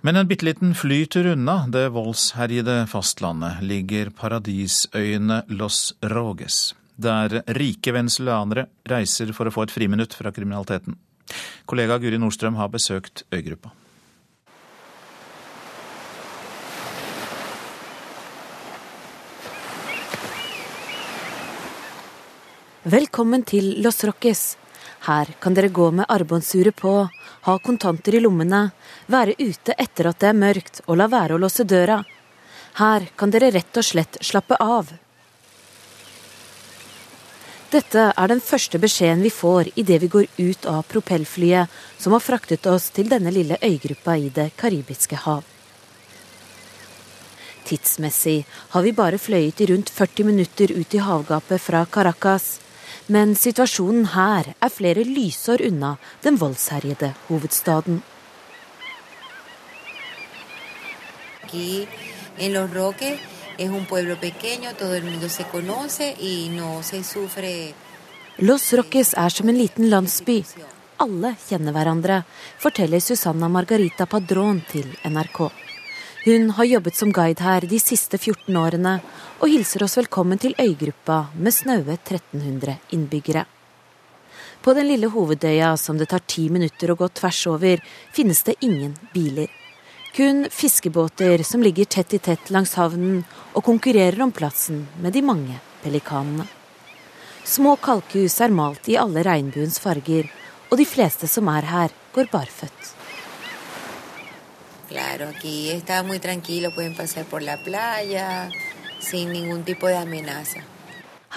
[0.00, 7.92] Men en bitte liten flytur unna det voldsherjede fastlandet ligger paradisøyene Los Roges, der rike
[7.94, 10.96] venezuelanere reiser for å få et friminutt fra kriminaliteten.
[11.68, 13.74] Kollega Guri Nordstrøm har besøkt øygruppa.
[22.88, 24.56] Velkommen til Los Roques.
[25.04, 26.92] Her kan dere gå med armbåndsuret på,
[27.44, 28.60] ha kontanter i lommene,
[29.12, 31.98] være ute etter at det er mørkt og la være å låse døra.
[32.78, 34.88] Her kan dere rett og slett slappe av.
[37.74, 42.24] Dette er den første beskjeden vi får idet vi går ut av propellflyet som har
[42.24, 45.42] fraktet oss til denne lille øygruppa i Det karibiske hav.
[47.68, 52.48] Tidsmessig har vi bare fløyet i rundt 40 minutter ut i havgapet fra Caracas.
[53.08, 58.02] Men situasjonen her er flere lysår unna den voldsherjede hovedstaden.
[68.38, 70.42] Los Roques er som en liten landsby.
[71.00, 72.20] Alle kjenner hverandre,
[72.60, 75.40] forteller Susanna Margarita Padron til NRK.
[76.26, 78.98] Hun har jobbet som guide her de siste 14 årene,
[79.38, 83.44] og hilser oss velkommen til øygruppa med snaue 1300 innbyggere.
[84.62, 87.78] På den lille hovedøya som det tar ti minutter å gå tvers over,
[88.14, 89.46] finnes det ingen biler.
[90.16, 93.22] Kun fiskebåter som ligger tett i tett langs havnen
[93.54, 96.48] og konkurrerer om plassen med de mange pelikanene.
[97.46, 100.26] Små kalkhus er malt i alle regnbuens farger,
[100.68, 102.96] og de fleste som er her, går barføtt.
[104.88, 108.50] Claro, aquí está muy tranquilo, pueden pasar por la playa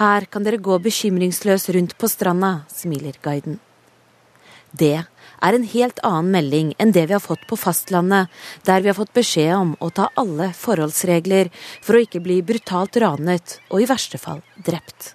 [0.00, 3.60] Her kan dere gå bekymringsløs rundt på stranda, smiler guiden.
[4.72, 5.04] Det
[5.42, 8.30] er en helt annen melding enn det vi har fått på fastlandet,
[8.64, 11.50] der vi har fått beskjed om å ta alle forholdsregler
[11.82, 15.12] for å ikke bli brutalt ranet og i verste fall drept.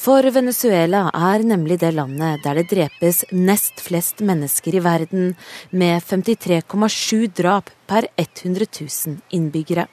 [0.00, 5.34] For Venezuela er nemlig det landet der det drepes nest flest mennesker i verden,
[5.70, 9.88] med 53,7 drap per 100 000 innbyggere.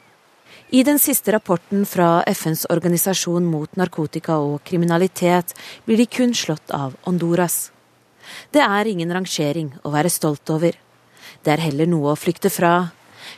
[0.70, 5.54] I den siste rapporten fra FNs organisasjon mot narkotika og kriminalitet
[5.86, 7.72] blir de kun slått av Honduras.
[8.52, 10.76] Det er ingen rangering å være stolt over.
[11.40, 12.90] Det er heller noe å flykte fra,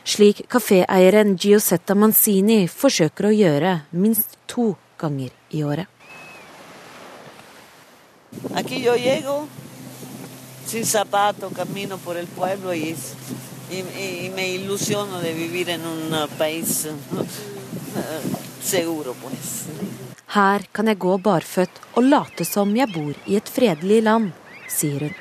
[0.02, 5.86] slik kaféeieren Giosetta Manzini forsøker å gjøre minst to ganger i året.
[8.58, 9.46] Aquí yo llego
[10.66, 12.96] sin zapato, camino por el pueblo y
[13.70, 16.88] y, y, me ilusiono de vivir en un país
[18.62, 19.66] seguro, pues.
[20.30, 24.30] Her kan jeg gå barføtt og late som jeg bor i et fredelig land,
[24.70, 25.16] sier hun.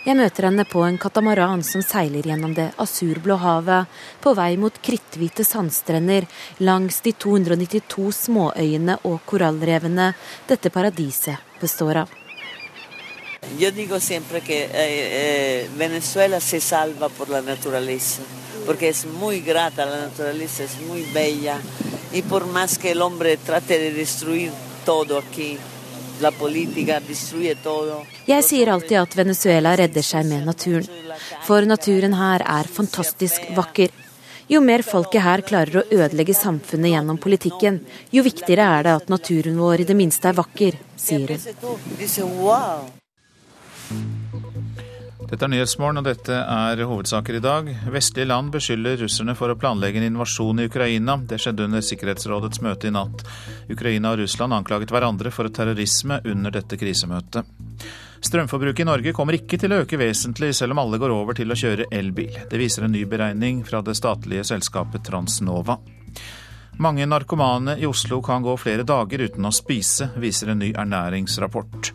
[0.00, 3.88] Jeg møter henne på en katamaran som seiler gjennom det asurblå havet,
[4.20, 6.28] på vei mot kritthvite sandstrender
[6.64, 10.14] langs de 292 småøyene og korallrevene
[10.48, 12.19] dette paradiset består av.
[13.58, 18.22] Yo digo siempre que eh, eh, Venezuela se salva por la naturaleza,
[18.66, 21.58] porque es muy grata, la naturaleza es muy bella,
[22.12, 24.50] y por más que el hombre trate de destruir
[24.84, 25.58] todo aquí,
[26.20, 28.04] la política destruye todo.
[28.26, 30.86] Jeg sier alltid at Venezuela redder seg med naturen,
[31.46, 33.90] for naturen her er fantastisk vakker.
[34.50, 37.80] Jo mer folket her klarer å ødelegge samfunnet gjennom politikken,
[38.12, 42.99] jo viktigere er det at naturen vår i det minste er vakker, sier hun.
[45.30, 47.68] Dette er Nyhetsmorgen, og dette er hovedsaker i dag.
[47.94, 51.14] Vestlige land beskylder russerne for å planlegge en invasjon i Ukraina.
[51.22, 53.22] Det skjedde under Sikkerhetsrådets møte i natt.
[53.70, 57.46] Ukraina og Russland anklaget hverandre for terrorisme under dette krisemøtet.
[58.20, 61.54] Strømforbruket i Norge kommer ikke til å øke vesentlig, selv om alle går over til
[61.54, 62.34] å kjøre elbil.
[62.50, 65.78] Det viser en ny beregning fra det statlige selskapet Transnova.
[66.78, 71.90] Mange narkomane i Oslo kan gå flere dager uten å spise, viser en ny ernæringsrapport.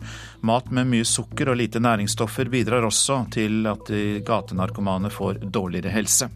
[0.46, 5.94] Mat med mye sukker og lite næringsstoffer bidrar også til at de gatenarkomane får dårligere
[5.94, 6.30] helse.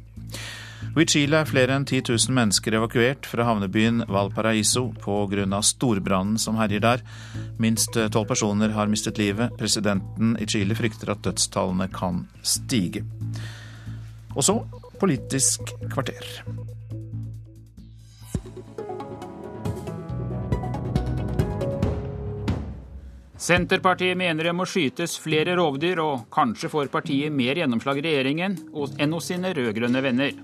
[0.97, 5.61] I Chile er flere enn 10 000 mennesker evakuert fra havnebyen Valparaiso pga.
[5.63, 7.05] storbrannen som herjer der.
[7.59, 9.55] Minst tolv personer har mistet livet.
[9.59, 13.05] Presidenten i Chile frykter at dødstallene kan stige.
[14.35, 14.63] Og så
[15.01, 16.27] Politisk kvarter.
[23.41, 28.59] Senterpartiet mener det må skytes flere rovdyr, og kanskje får partiet mer gjennomslag i regjeringen
[29.01, 30.35] enn hos sine rød-grønne venner.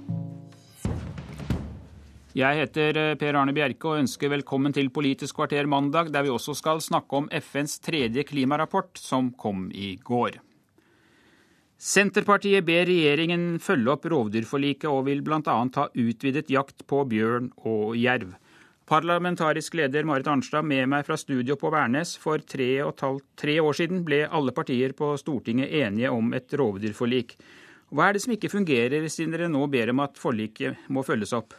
[2.37, 6.33] Jeg heter eh, Per Arne Bjerke og ønsker velkommen til Politisk kvarter mandag, der vi
[6.33, 10.41] også skal snakke om FNs tredje klimarapport, som kom i går.
[11.77, 15.41] Senterpartiet ber regjeringen følge opp rovdyrforliket og vil bl.a.
[15.45, 18.33] ha utvidet jakt på bjørn og jerv.
[18.87, 22.13] Parlamentarisk leder Marit Arnstad med meg fra studio på Værnes.
[22.23, 27.35] For tre, halvt, tre, år siden ble alle partier på Stortinget enige om et rovdyrforlik.
[27.91, 31.35] Hva er det som ikke fungerer, siden dere nå ber om at forliket må følges
[31.35, 31.57] opp?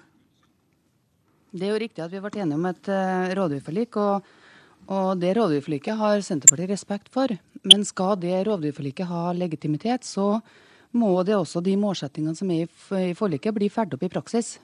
[1.51, 3.99] Det er jo riktig at vi ble enige om et uh, rovdyrforlik.
[3.99, 4.31] Og,
[4.87, 7.33] og, det rovdyrforliket har Senterpartiet respekt for.
[7.67, 10.37] Men skal det rovdyrforliket ha legitimitet, så
[10.95, 12.71] må det også de målsettingene som er
[13.03, 14.55] i forliket, bli ferdig opp i praksis.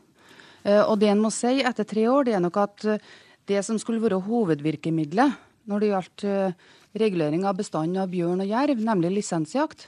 [0.63, 3.09] Eh, og det en må si etter tre år, det er nok at eh,
[3.49, 5.35] det som skulle være hovedvirkemidlet
[5.69, 9.87] når det gjaldt eh, regulering av bestanden av bjørn og jerv, nemlig lisensjakt,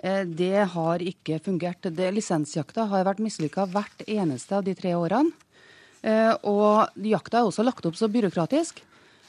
[0.00, 1.84] det har ikke fungert.
[1.92, 5.28] Det, lisensjakta har vært mislykka hvert eneste av de tre årene.
[6.48, 8.80] Og jakta er også lagt opp så byråkratisk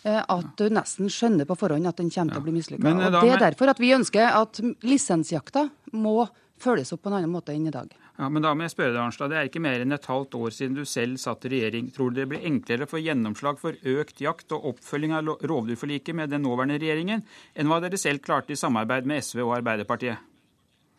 [0.07, 2.93] at du nesten skjønner på forhånd at den kommer til å bli mislykka.
[3.19, 6.23] Det er derfor at vi ønsker at lisensjakta må
[6.63, 7.91] følges opp på en annen måte enn i dag.
[8.17, 9.31] Ja, men da må jeg spørre deg, Arnstad.
[9.33, 11.91] Det er ikke mer enn et halvt år siden du selv satt i regjering.
[11.95, 16.17] Tror du det blir enklere å få gjennomslag for økt jakt og oppfølging av rovdyrforliket
[16.17, 17.23] med den nåværende regjeringen,
[17.55, 20.27] enn hva dere selv klarte i samarbeid med SV og Arbeiderpartiet?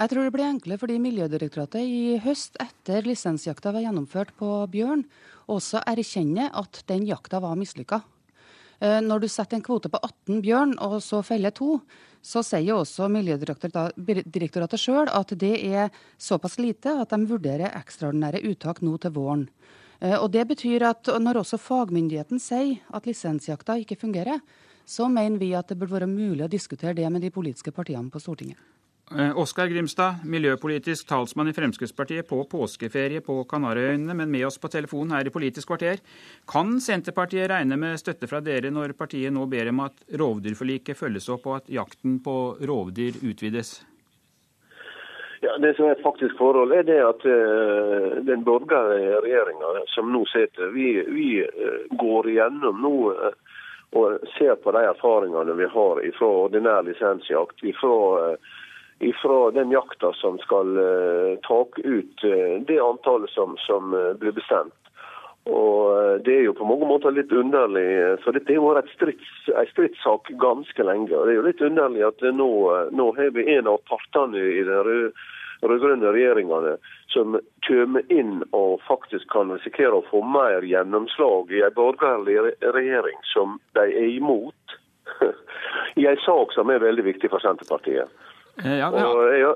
[0.03, 5.05] Jeg tror det blir enklere fordi Miljødirektoratet i høst, etter lisensjakta var gjennomført på bjørn,
[5.53, 8.01] også erkjenner at den jakta var mislykka.
[8.83, 11.77] Eh, når du setter en kvote på 18 bjørn og så feller to,
[12.23, 18.83] så sier også Miljødirektoratet sjøl at det er såpass lite at de vurderer ekstraordinære uttak
[18.87, 19.49] nå til våren.
[20.01, 24.39] Eh, og Det betyr at når også fagmyndigheten sier at lisensjakta ikke fungerer,
[24.87, 28.11] så mener vi at det burde være mulig å diskutere det med de politiske partiene
[28.11, 28.59] på Stortinget.
[29.19, 34.71] Eh, Oskar Grimstad, miljøpolitisk talsmann i Fremskrittspartiet på påskeferie på Kanariøyene, men med oss på
[34.73, 36.01] telefonen her i Politisk kvarter.
[36.49, 41.29] Kan Senterpartiet regne med støtte fra dere når partiet nå ber om at rovdyrforliket følges
[41.35, 43.83] opp og at jakten på rovdyr utvides?
[45.43, 50.13] Ja, Det som er et faktisk forhold, er det at uh, den borgerlige regjeringa som
[50.15, 52.97] nå sitter, vi, vi uh, går igjennom nå
[53.93, 57.61] og ser på de erfaringene vi har fra ordinær lisensjakt.
[57.77, 58.39] Fra,
[59.19, 60.77] fra den jakta som skal
[61.43, 62.25] ta ut
[62.69, 63.91] det antallet som, som
[64.21, 64.77] blir bestemt.
[65.51, 67.87] Og Det er jo på mange måter litt underlig,
[68.23, 71.11] for dette har vært en stridssak ganske lenge.
[71.17, 72.51] og Det er jo litt underlig at nå,
[72.95, 75.11] nå har vi en av partene i den
[75.63, 76.77] rød-grønne regjeringene
[77.11, 83.19] som kommer inn og faktisk kan risikere å få mer gjennomslag i en borgerlig regjering
[83.35, 84.79] som de er imot,
[86.01, 88.09] i en sak som er veldig viktig for Senterpartiet.
[88.61, 89.07] Eh, ja, ja.
[89.09, 89.55] Og jeg,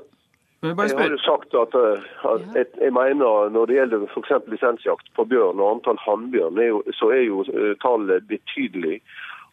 [0.63, 4.33] jeg har jo sagt at, eh, at jeg mener når det gjelder f.eks.
[4.49, 6.61] lisensjakt på bjørn og antall hannbjørn,
[6.97, 9.01] så er jo eh, tallet betydelig.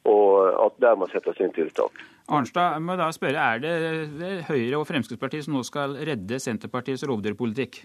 [0.05, 2.03] Og at der må settes inn tiltak.
[2.29, 7.07] Arnstad, jeg må da spørre, Er det Høyre og Fremskrittspartiet som nå skal redde Senterpartiets
[7.09, 7.81] rovdyrpolitikk?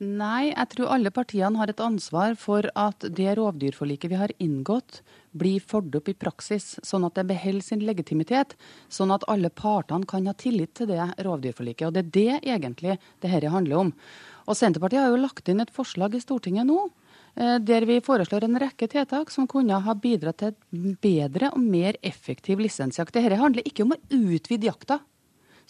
[0.00, 5.02] Nei, jeg tror alle partiene har et ansvar for at det rovdyrforliket vi har inngått,
[5.36, 8.56] blir fulgt opp i praksis, sånn at det beholder sin legitimitet.
[8.88, 11.86] Sånn at alle partene kan ha tillit til det rovdyrforliket.
[11.86, 13.92] Og Det er det egentlig det dette handler om.
[14.48, 16.88] Og Senterpartiet har jo lagt inn et forslag i Stortinget nå
[17.36, 21.98] Eh, der vi foreslår en rekke tiltak som kunne ha bidratt til bedre og mer
[22.02, 23.14] effektiv lisensjakt.
[23.14, 24.98] Dette handler ikke om å utvide jakta,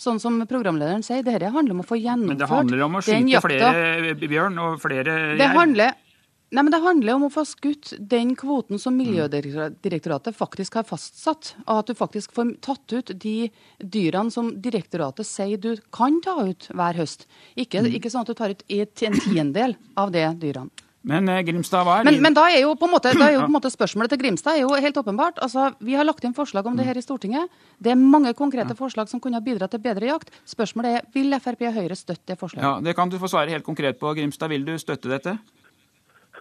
[0.01, 1.25] sånn som programlederen sier.
[1.27, 4.79] Dette handler om å få gjennomført Men det handler om å skyte flere bjørn og
[4.83, 5.99] flere jerv?
[6.51, 11.53] Nei, men Det handler om å få skutt den kvoten som Miljødirektoratet faktisk har fastsatt.
[11.69, 16.41] Og at du faktisk får tatt ut de dyrene som direktoratet sier du kan ta
[16.49, 17.29] ut hver høst.
[17.55, 17.93] Ikke, mm.
[18.01, 20.90] ikke sånn at du tar ut en tiendedel av de dyrene.
[21.03, 23.49] Men eh, Grimstad, hva er men, men da er jo på en måte, jo på
[23.49, 25.41] en måte spørsmålet til Grimstad er jo helt åpenbart.
[25.41, 27.49] Altså, Vi har lagt inn forslag om det her i Stortinget.
[27.79, 30.35] Det er mange konkrete forslag som kunne ha bidratt til bedre jakt.
[30.49, 32.67] Spørsmålet er vil Frp og Høyre støtte det forslaget?
[32.67, 34.13] Ja, Det kan du få svare helt konkret på.
[34.15, 35.39] Grimstad, vil du støtte dette?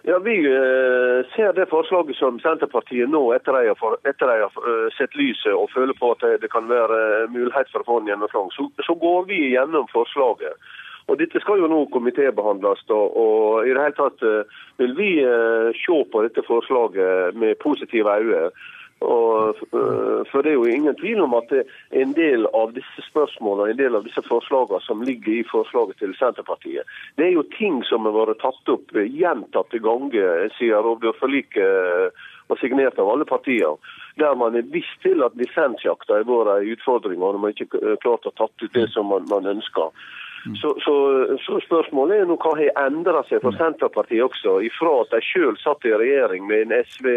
[0.04, 3.66] Ja, Vi uh, ser det forslaget som Senterpartiet nå, etter at
[4.20, 7.88] de har uh, sett lyset og føler på at det kan være mulighet for å
[7.88, 10.56] få en gjennomslag, så, så går vi gjennom forslaget.
[11.08, 12.84] Og Dette skal jo nå komitébehandles.
[12.90, 18.18] Og, i det hele tatt uh, vil vi uh, se på dette forslaget med positive
[18.20, 18.50] øyne.
[19.00, 21.54] Og, uh, for det er jo ingen tvil om at
[22.02, 26.12] en del av disse spørsmålene, en del av disse forslagene som ligger i forslaget til
[26.18, 26.84] Senterpartiet,
[27.16, 32.20] det er jo ting som har vært tatt opp gjentatte ganger siden rovdyrforliket
[32.50, 33.76] var signert av alle partier.
[34.20, 37.96] Der man er visst til at lisensjakta har vært en utfordring, og man har ikke
[38.02, 39.94] klart å tatt ut det som man, man ønsker.
[40.46, 40.56] Mm.
[40.56, 40.94] Så, så,
[41.44, 43.60] så, spørsmålet er nå hva har endra seg for mm.
[43.60, 47.08] Senterpartiet også, ifra at de sjøl satt i regjering med en SV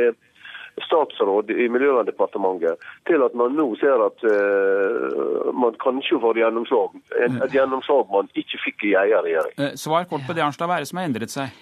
[0.81, 6.95] statsråd i Miljøverndepartementet, til at man nå ser at uh, man kanskje får gjennomslag.
[7.21, 9.53] En, et gjennomslag man ikke fikk i egen regjering.
[9.61, 10.69] Eh, svar kort på det, Arnstad.
[10.69, 11.53] Hva er det som har endret seg?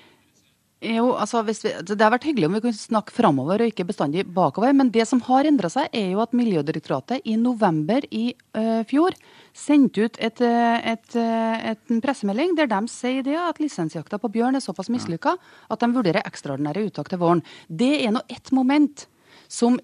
[0.81, 4.23] Jo, altså vi, Det har vært hyggelig om vi kunne snakke framover og ikke bestandig
[4.33, 4.73] bakover.
[4.73, 9.13] Men det som har endra seg, er jo at Miljødirektoratet i november i uh, fjor
[9.53, 14.57] sendte ut et, et, et, en pressemelding der de sier det at lisensjakta på bjørn
[14.57, 15.35] er såpass mislykka
[15.69, 17.45] at de vurderer ekstraordinære uttak til våren.
[17.67, 19.05] Det er nå ett moment
[19.51, 19.77] som,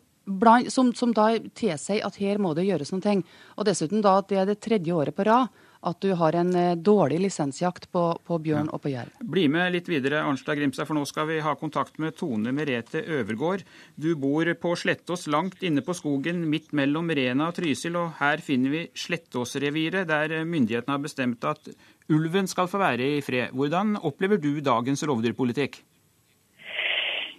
[0.73, 3.17] som, som da tilsier at her må det gjøres noe.
[3.59, 5.53] Og dessuten da at det er det tredje året på rad
[5.87, 9.15] at du har en eh, dårlig lisensjakt på, på bjørn og på jerv.
[9.23, 13.01] Bli med litt videre, Arnstad Grimstad, for nå skal vi ha kontakt med Tone Merete
[13.01, 13.65] Øvergård.
[13.95, 17.97] Du bor på Slettås, langt inne på skogen, midt mellom Rena og Trysil.
[17.99, 21.71] Og her finner vi Slettåsreviret, der myndighetene har bestemt at
[22.11, 23.55] ulven skal få være i fred.
[23.55, 25.81] Hvordan opplever du dagens rovdyrpolitikk?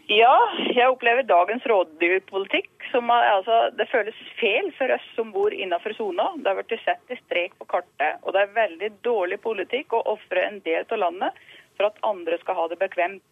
[0.08, 0.36] Ja,
[0.72, 6.30] jeg opplever dagens rovdyrpolitikk som altså, det føles feil for oss som bor innenfor sona.
[6.40, 8.16] Det har blitt sett i strek på kartet.
[8.24, 11.42] Og det er veldig dårlig politikk å ofre en del av landet
[11.76, 13.26] for at andre skal ha det bekvemt.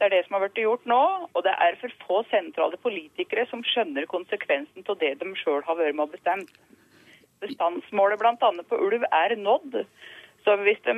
[0.00, 1.00] Det er det som har blitt gjort nå,
[1.30, 5.78] og det er for få sentrale politikere som skjønner konsekvensen av det de sjøl har
[5.78, 6.50] vært med og bestemt.
[7.44, 8.50] Bestandsmålet bl.a.
[8.66, 9.84] på ulv er nådd.
[10.42, 10.96] Så hvis de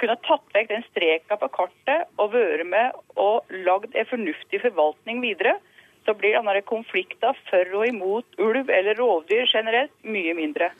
[0.00, 5.22] kunne tatt vekk den streka på kartet og vært med og lagd en fornuftig forvaltning
[5.24, 5.56] videre,
[6.04, 10.70] så blir denne konflikten for og imot ulv eller rovdyr generelt mye mindre.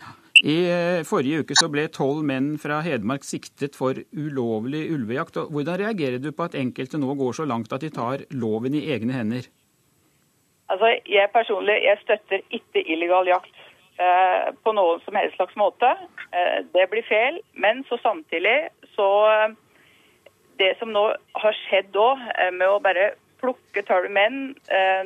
[0.44, 5.38] I eh, forrige uke så ble tolv menn fra Hedmark siktet for ulovlig ulvejakt.
[5.48, 8.82] Hvordan reagerer du på at enkelte nå går så langt at de tar loven i
[8.92, 9.46] egne hender?
[10.72, 13.54] Altså, Jeg personlig jeg støtter ikke illegal jakt
[14.02, 15.94] eh, på noen som helst slags måte.
[16.34, 17.38] Eh, det blir feil.
[17.54, 18.56] Men så samtidig
[18.94, 19.54] så eh,
[20.58, 21.04] Det som nå
[21.42, 24.54] har skjedd da, eh, med å bare plukke tolv menn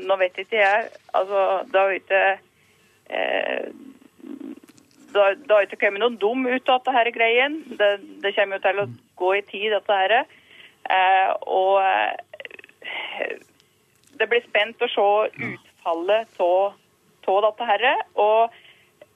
[0.04, 2.20] Nå vet ikke jeg altså, Det har ikke
[5.12, 7.62] det har ikke kommet noen dum ut av dette greien.
[7.80, 7.88] Det,
[8.22, 8.86] det, kommer jo til å
[9.20, 10.14] gå i tid, dette her.
[10.88, 13.36] Eh, og eh,
[14.20, 15.08] det blir spent å se
[15.48, 16.76] utfallet av
[17.46, 17.86] dette her.
[18.20, 18.54] Og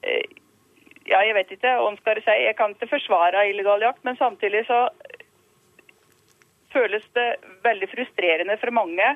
[0.02, 0.24] eh,
[1.09, 4.86] ja, jeg vet ikke hva skal jeg kan ikke forsvare illegal jakt, men samtidig så
[6.72, 7.28] føles det
[7.64, 9.07] veldig frustrerende for mange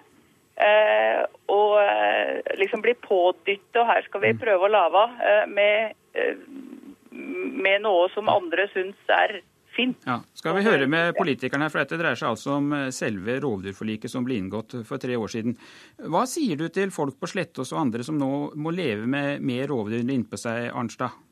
[0.57, 4.41] eh, å eh, liksom bli pådyttet, og her skal vi mm.
[4.43, 6.41] prøve å lage eh, med, eh,
[7.13, 9.39] med, noe som andre syns er
[9.77, 9.99] fint.
[10.09, 10.21] Ja.
[10.37, 14.13] Skal vi høre med politikerne, her, for dette dreier seg altså om eh, selve rovdyrforliket
[14.13, 15.57] som ble inngått for tre år siden.
[16.13, 19.69] Hva sier du til folk på Slettås og andre som nå må leve med mer
[19.73, 21.26] rovdyr innpå seg, Arnstad?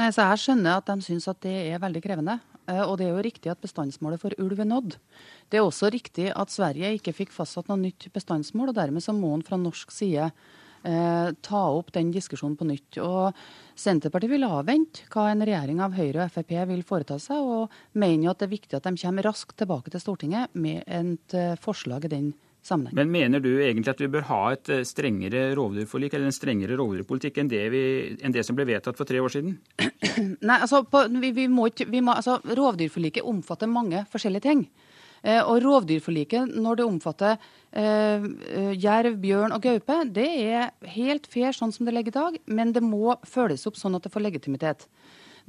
[0.00, 2.38] Nei, så Jeg skjønner at de syns at det er veldig krevende.
[2.70, 4.96] Eh, og det er jo riktig at bestandsmålet for ulv er nådd.
[5.50, 9.14] Det er også riktig at Sverige ikke fikk fastsatt noe nytt bestandsmål, og dermed så
[9.16, 13.00] må en fra norsk side eh, ta opp den diskusjonen på nytt.
[13.04, 13.36] Og
[13.76, 18.28] Senterpartiet vil avvente hva en regjering av Høyre og Frp vil foreta seg, og mener
[18.28, 21.58] jo at det er viktig at de kommer raskt tilbake til Stortinget med et eh,
[21.60, 22.32] forslag i den
[22.66, 22.96] sammenheng.
[22.96, 26.78] Men mener du egentlig at vi bør ha et eh, strengere rovdyrforlik eller en strengere
[26.78, 29.58] rovdyrpolitikk enn, enn, det som ble vedtatt for tre år siden?
[30.48, 34.66] Nei, altså, på, vi, vi må vi må, altså Rovdyrforliket omfatter mange forskjellige ting.
[35.22, 37.36] Eh, og rovdyrforliket, når det omfatter
[37.70, 42.18] eh, eh, jerv, bjørn og gaupe, det er helt fair sånn som det ligger i
[42.18, 44.88] dag, men det må følges opp sånn at det får legitimitet.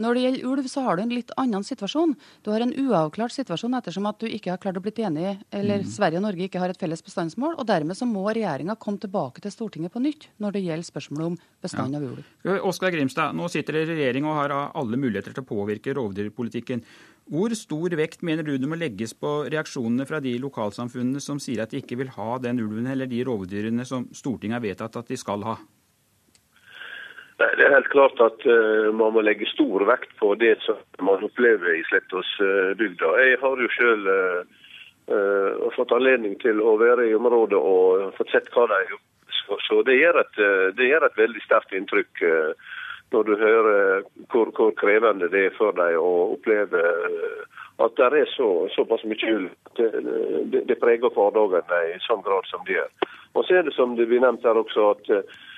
[0.02, 2.16] Når det gjelder ulv, så har du en litt annen situasjon.
[2.46, 5.84] Du har en uavklart situasjon ettersom at du ikke har klart å bli enig, eller
[5.84, 5.90] mm.
[5.94, 7.56] Sverige og Norge ikke har et felles bestandsmål.
[7.58, 11.32] og Dermed så må regjeringa komme tilbake til Stortinget på nytt når det gjelder spørsmålet
[11.32, 12.02] om bestand ja.
[12.02, 12.62] av ulv.
[12.70, 16.84] Oskar Grimstad, nå sitter dere i regjering og har alle muligheter til å påvirke rovdyrpolitikken.
[17.32, 21.64] Hvor stor vekt mener du det må legges på reaksjonene fra de lokalsamfunnene som sier
[21.64, 25.12] at de ikke vil ha den ulven eller de rovdyrene som Stortinget har vedtatt at
[25.12, 25.56] de skal ha?
[27.38, 31.24] Det er helt klart at uh, man må legge stor vekt på det som man
[31.26, 33.10] opplever i Slettåsbygda.
[33.10, 38.36] Uh, jeg har jo selv uh, fått anledning til å være i området og fått
[38.36, 39.02] sett hva de gjør.
[39.68, 40.38] Så det gjør et,
[40.78, 42.22] det gjør et veldig sterkt inntrykk
[43.12, 46.80] når du hører hvor, hvor, krevende det er for dem å oppleve
[47.84, 49.50] at det er så, såpass mye ull.
[49.76, 49.90] Det,
[50.70, 53.10] det, preger hverdagen i sånn grad som det gjør.
[53.36, 55.53] Og så er det som det blir nevnt her også at Eh,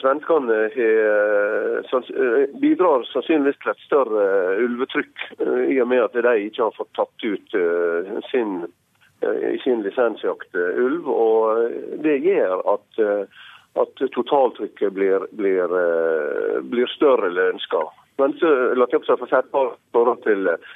[0.00, 4.26] svenskene eh, eh, bidrar sannsynligvis til et større
[4.64, 5.24] ulvetrykk,
[5.70, 7.56] i og med at de ikke har fått tatt ut
[8.30, 8.62] sin,
[9.24, 11.08] i sin lisensjakt ulv.
[11.08, 13.02] og Det gjør at,
[13.82, 15.76] at totaltrykket blir, blir,
[16.70, 17.84] blir større enn ønska.
[18.22, 19.02] Men så la jeg
[19.50, 20.74] forhold til Eh,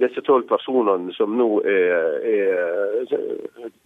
[0.00, 3.10] disse tolv personene som nå er, er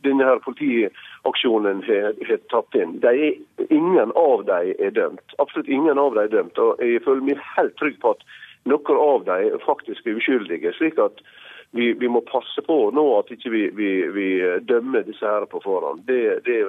[0.06, 2.14] denne her politiaksjonen har,
[2.52, 2.98] tatt inn.
[3.02, 3.34] Er,
[3.66, 5.34] ingen av dem er dømt.
[5.42, 6.62] Absolutt ingen av dem er dømt.
[6.62, 8.22] og Jeg føler meg helt trygg på at
[8.70, 10.72] noen av dem faktisk er uskyldige.
[10.78, 11.22] slik at
[11.70, 14.30] vi, vi, må passe på nå at ikke vi, vi, vi
[14.66, 16.02] dømmer disse her på forhånd.
[16.06, 16.62] Det, det,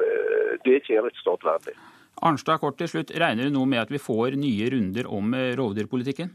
[0.65, 1.78] det er ikke en rettsstat verdig.
[2.22, 3.13] Arnstad, kort til slutt.
[3.17, 6.30] Regner du nå med at vi får nye runder om eh, rovdyrpolitikken?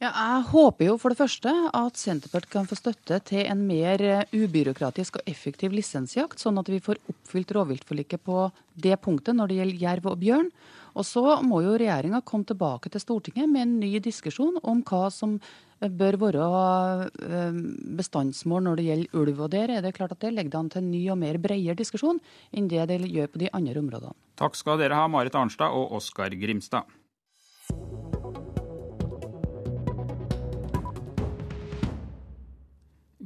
[0.00, 4.00] Ja, jeg håper jo for det første at Senterpartiet kan få støtte til en mer
[4.00, 8.46] eh, ubyråkratisk og effektiv lisensjakt, sånn at vi får oppfylt rovviltforliket på
[8.80, 10.48] det punktet når det gjelder jerv og bjørn.
[10.96, 15.02] Og så må jo regjeringa komme tilbake til Stortinget med en ny diskusjon om hva
[15.12, 16.48] som eh, bør være
[17.20, 17.60] eh,
[18.00, 19.44] bestandsmål når det gjelder ulv.
[19.44, 21.76] Og der er det klart at det legger an til en ny og mer bredere
[21.76, 22.24] diskusjon
[22.56, 24.16] enn det det gjør på de andre områdene.
[24.40, 26.88] Takk skal dere ha, Marit Arnstad og Oskar Grimstad.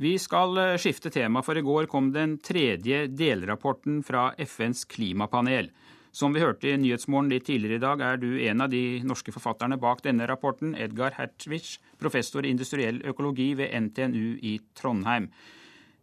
[0.05, 5.71] Vi skal eh, skifte tema, for i går kom den tredje delrapporten fra FNs klimapanel.
[6.15, 9.33] Som vi hørte i Nyhetsmorgen litt tidligere i dag, er du en av de norske
[9.35, 15.31] forfatterne bak denne rapporten, Edgar Hertwig, professor i industriell økologi ved NTNU i Trondheim.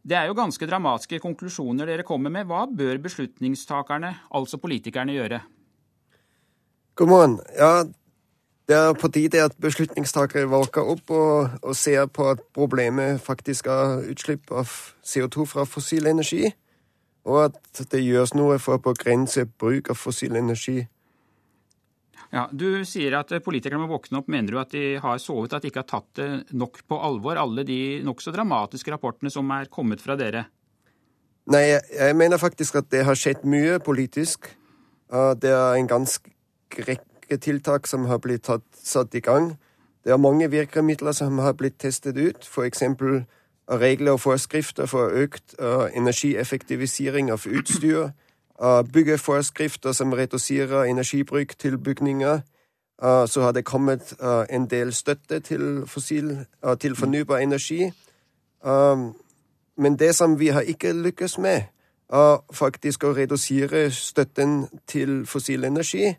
[0.02, 2.50] Det er jo ganske dramatiske konklusjoner dere kommer med.
[2.50, 5.44] Hva bør beslutningstakerne, altså politikerne, gjøre?
[6.98, 7.38] God morgen.
[7.54, 7.86] Ja,
[8.72, 13.68] det er på tide at beslutningstakere våker opp og, og, ser på at problemet faktisk
[13.68, 14.72] er utslipp av
[15.04, 16.46] CO2 fra fossil energi,
[17.28, 20.86] og at det gjøres noe for å begrense bruk av fossil energi.
[22.32, 24.32] Ja, Du sier at politikerne må våkne opp.
[24.32, 27.36] Mener du at de har sovet, at de ikke har tatt det nok på alvor,
[27.36, 30.46] alle de nokså dramatiske rapportene som er kommet fra dere?
[31.52, 34.48] Nei, jeg mener faktisk at det har skjedd mye politisk.
[35.12, 36.32] Det er en ganske
[37.32, 39.58] rekke tiltak som har blitt tatt, satt i gang.
[40.04, 42.84] Det er mange virkemidler som har blitt testet ut, f.eks.
[43.70, 48.12] regler og forskrifter for økt uh, energieffektivisering av utstyr,
[48.60, 52.42] uh, byggeforskrifter som reduserer energibruk til bygninger,
[53.02, 54.14] så har det kommet
[54.50, 56.46] en del støtte til, fossil,
[56.80, 57.92] til fornybar energi.
[59.78, 61.64] Men det som vi har ikke lykkes med,
[62.14, 66.14] er faktisk å redusere støtten til fossil energi.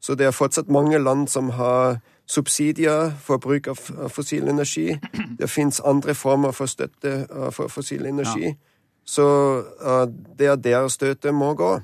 [0.00, 4.94] Så det er fortsatt mange land som har subsidier for bruk av fossil energi.
[5.38, 8.52] Det fins andre former for støtte for fossil energi.
[8.54, 8.54] Ja.
[9.04, 9.26] Så
[10.38, 11.74] det er der støtet må gå.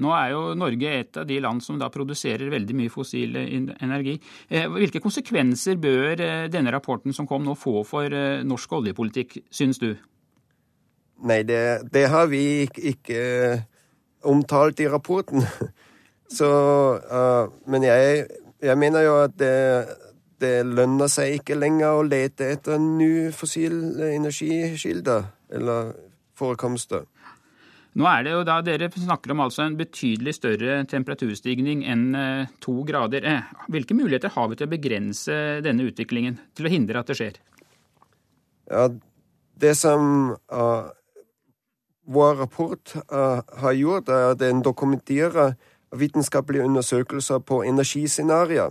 [0.00, 4.16] Nå er jo Norge et av de land som da produserer veldig mye fossil energi.
[4.48, 9.36] Eh, hvilke konsekvenser bør eh, denne rapporten som kom nå få for eh, norsk oljepolitikk,
[9.52, 9.92] syns du?
[11.28, 11.60] Nei, det,
[11.92, 13.20] det har vi ikke,
[14.24, 15.44] omtalt i rapporten.
[16.30, 16.48] Så,
[17.10, 18.26] uh, men jeg,
[18.62, 19.54] jeg, mener jo at det,
[20.42, 25.26] det, lønner seg ikke lenger å lete etter nye fossile energikilder
[25.58, 25.90] eller
[26.38, 27.08] forekomster.
[27.98, 32.52] Nå er det jo da Dere snakker om altså en betydelig større temperaturstigning enn eh,
[32.62, 33.26] to grader.
[33.26, 37.18] Eh, hvilke muligheter har vi til å begrense denne utviklingen, til å hindre at det
[37.18, 37.40] skjer?
[38.70, 38.86] Ja,
[39.60, 40.86] Det som uh,
[42.06, 45.58] vår rapport uh, har gjort, er at den dokumenterer
[45.96, 48.70] vitenskapelige undersøkelser på energiscenarioer.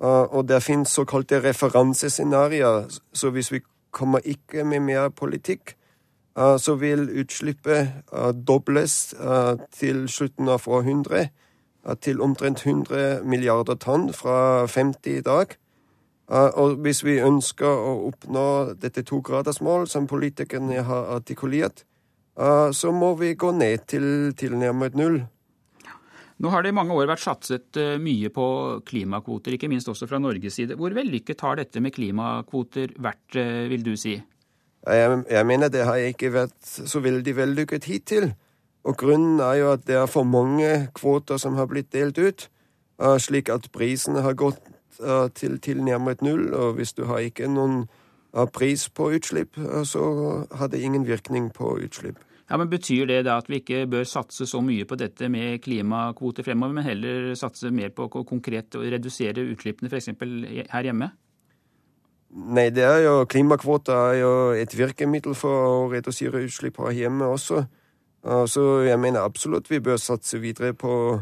[0.00, 5.76] Uh, og det finnes såkalte referansescenarioer, så hvis vi kommer ikke med mer politikk,
[6.38, 11.32] Eh, så vil utslippet eh, dobles eh, til slutten av århundret
[12.02, 15.52] til omtrent 100 milliarder tonn fra 50 i dag.
[16.58, 21.84] Og hvis vi ønsker å oppnå dette togradersmål som politikerne har artikulert,
[22.74, 25.20] så må vi gå ned til tilnærmet null.
[26.42, 28.46] Nå har det i mange år vært satset mye på
[28.84, 30.76] klimakvoter, ikke minst også fra Norges side.
[30.76, 33.38] Hvor vellykket har dette med klimakvoter vært,
[33.70, 34.18] vil du si?
[34.86, 38.28] Jeg, jeg mener det har ikke vært så veldig vellykket hittil.
[38.86, 42.46] Og grunnen er jo at det er for mange kvoter som har blitt delt ut,
[43.02, 44.60] uh, slik at prisene har gått
[45.36, 46.54] til tilnærmet null.
[46.54, 47.82] Og hvis du har ikke noen
[48.52, 50.04] pris på utslipp, så
[50.56, 52.16] har det ingen virkning på utslipp.
[52.50, 55.58] Ja, men Betyr det da at vi ikke bør satse så mye på dette med
[55.64, 60.12] klimakvoter fremover, men heller satse mer på konkret å redusere utslippene f.eks.
[60.70, 61.10] her hjemme?
[62.36, 67.26] Nei, det er jo klimakvoter er jo et virkemiddel for å redusere utslipp her hjemme
[67.34, 67.64] også.
[68.46, 71.20] Så jeg mener absolutt vi bør satse videre på,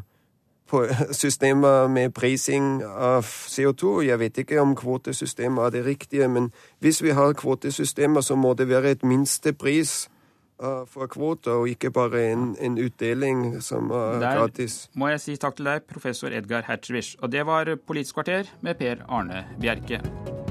[0.68, 0.86] på
[1.22, 4.00] systemer med prising av CO2.
[4.08, 6.50] Jeg vet ikke om kvotesystemet er det riktige, men
[6.80, 10.08] hvis vi har kvotesystemer, så må det være et minstepris
[10.86, 14.88] for kvoter, og ikke bare en, en utdeling som er Der gratis.
[14.94, 17.16] må jeg si takk til deg, professor Edgar Hertzwich.
[17.22, 20.43] Og det var Politisk kvarter med Per Arne Bjerke.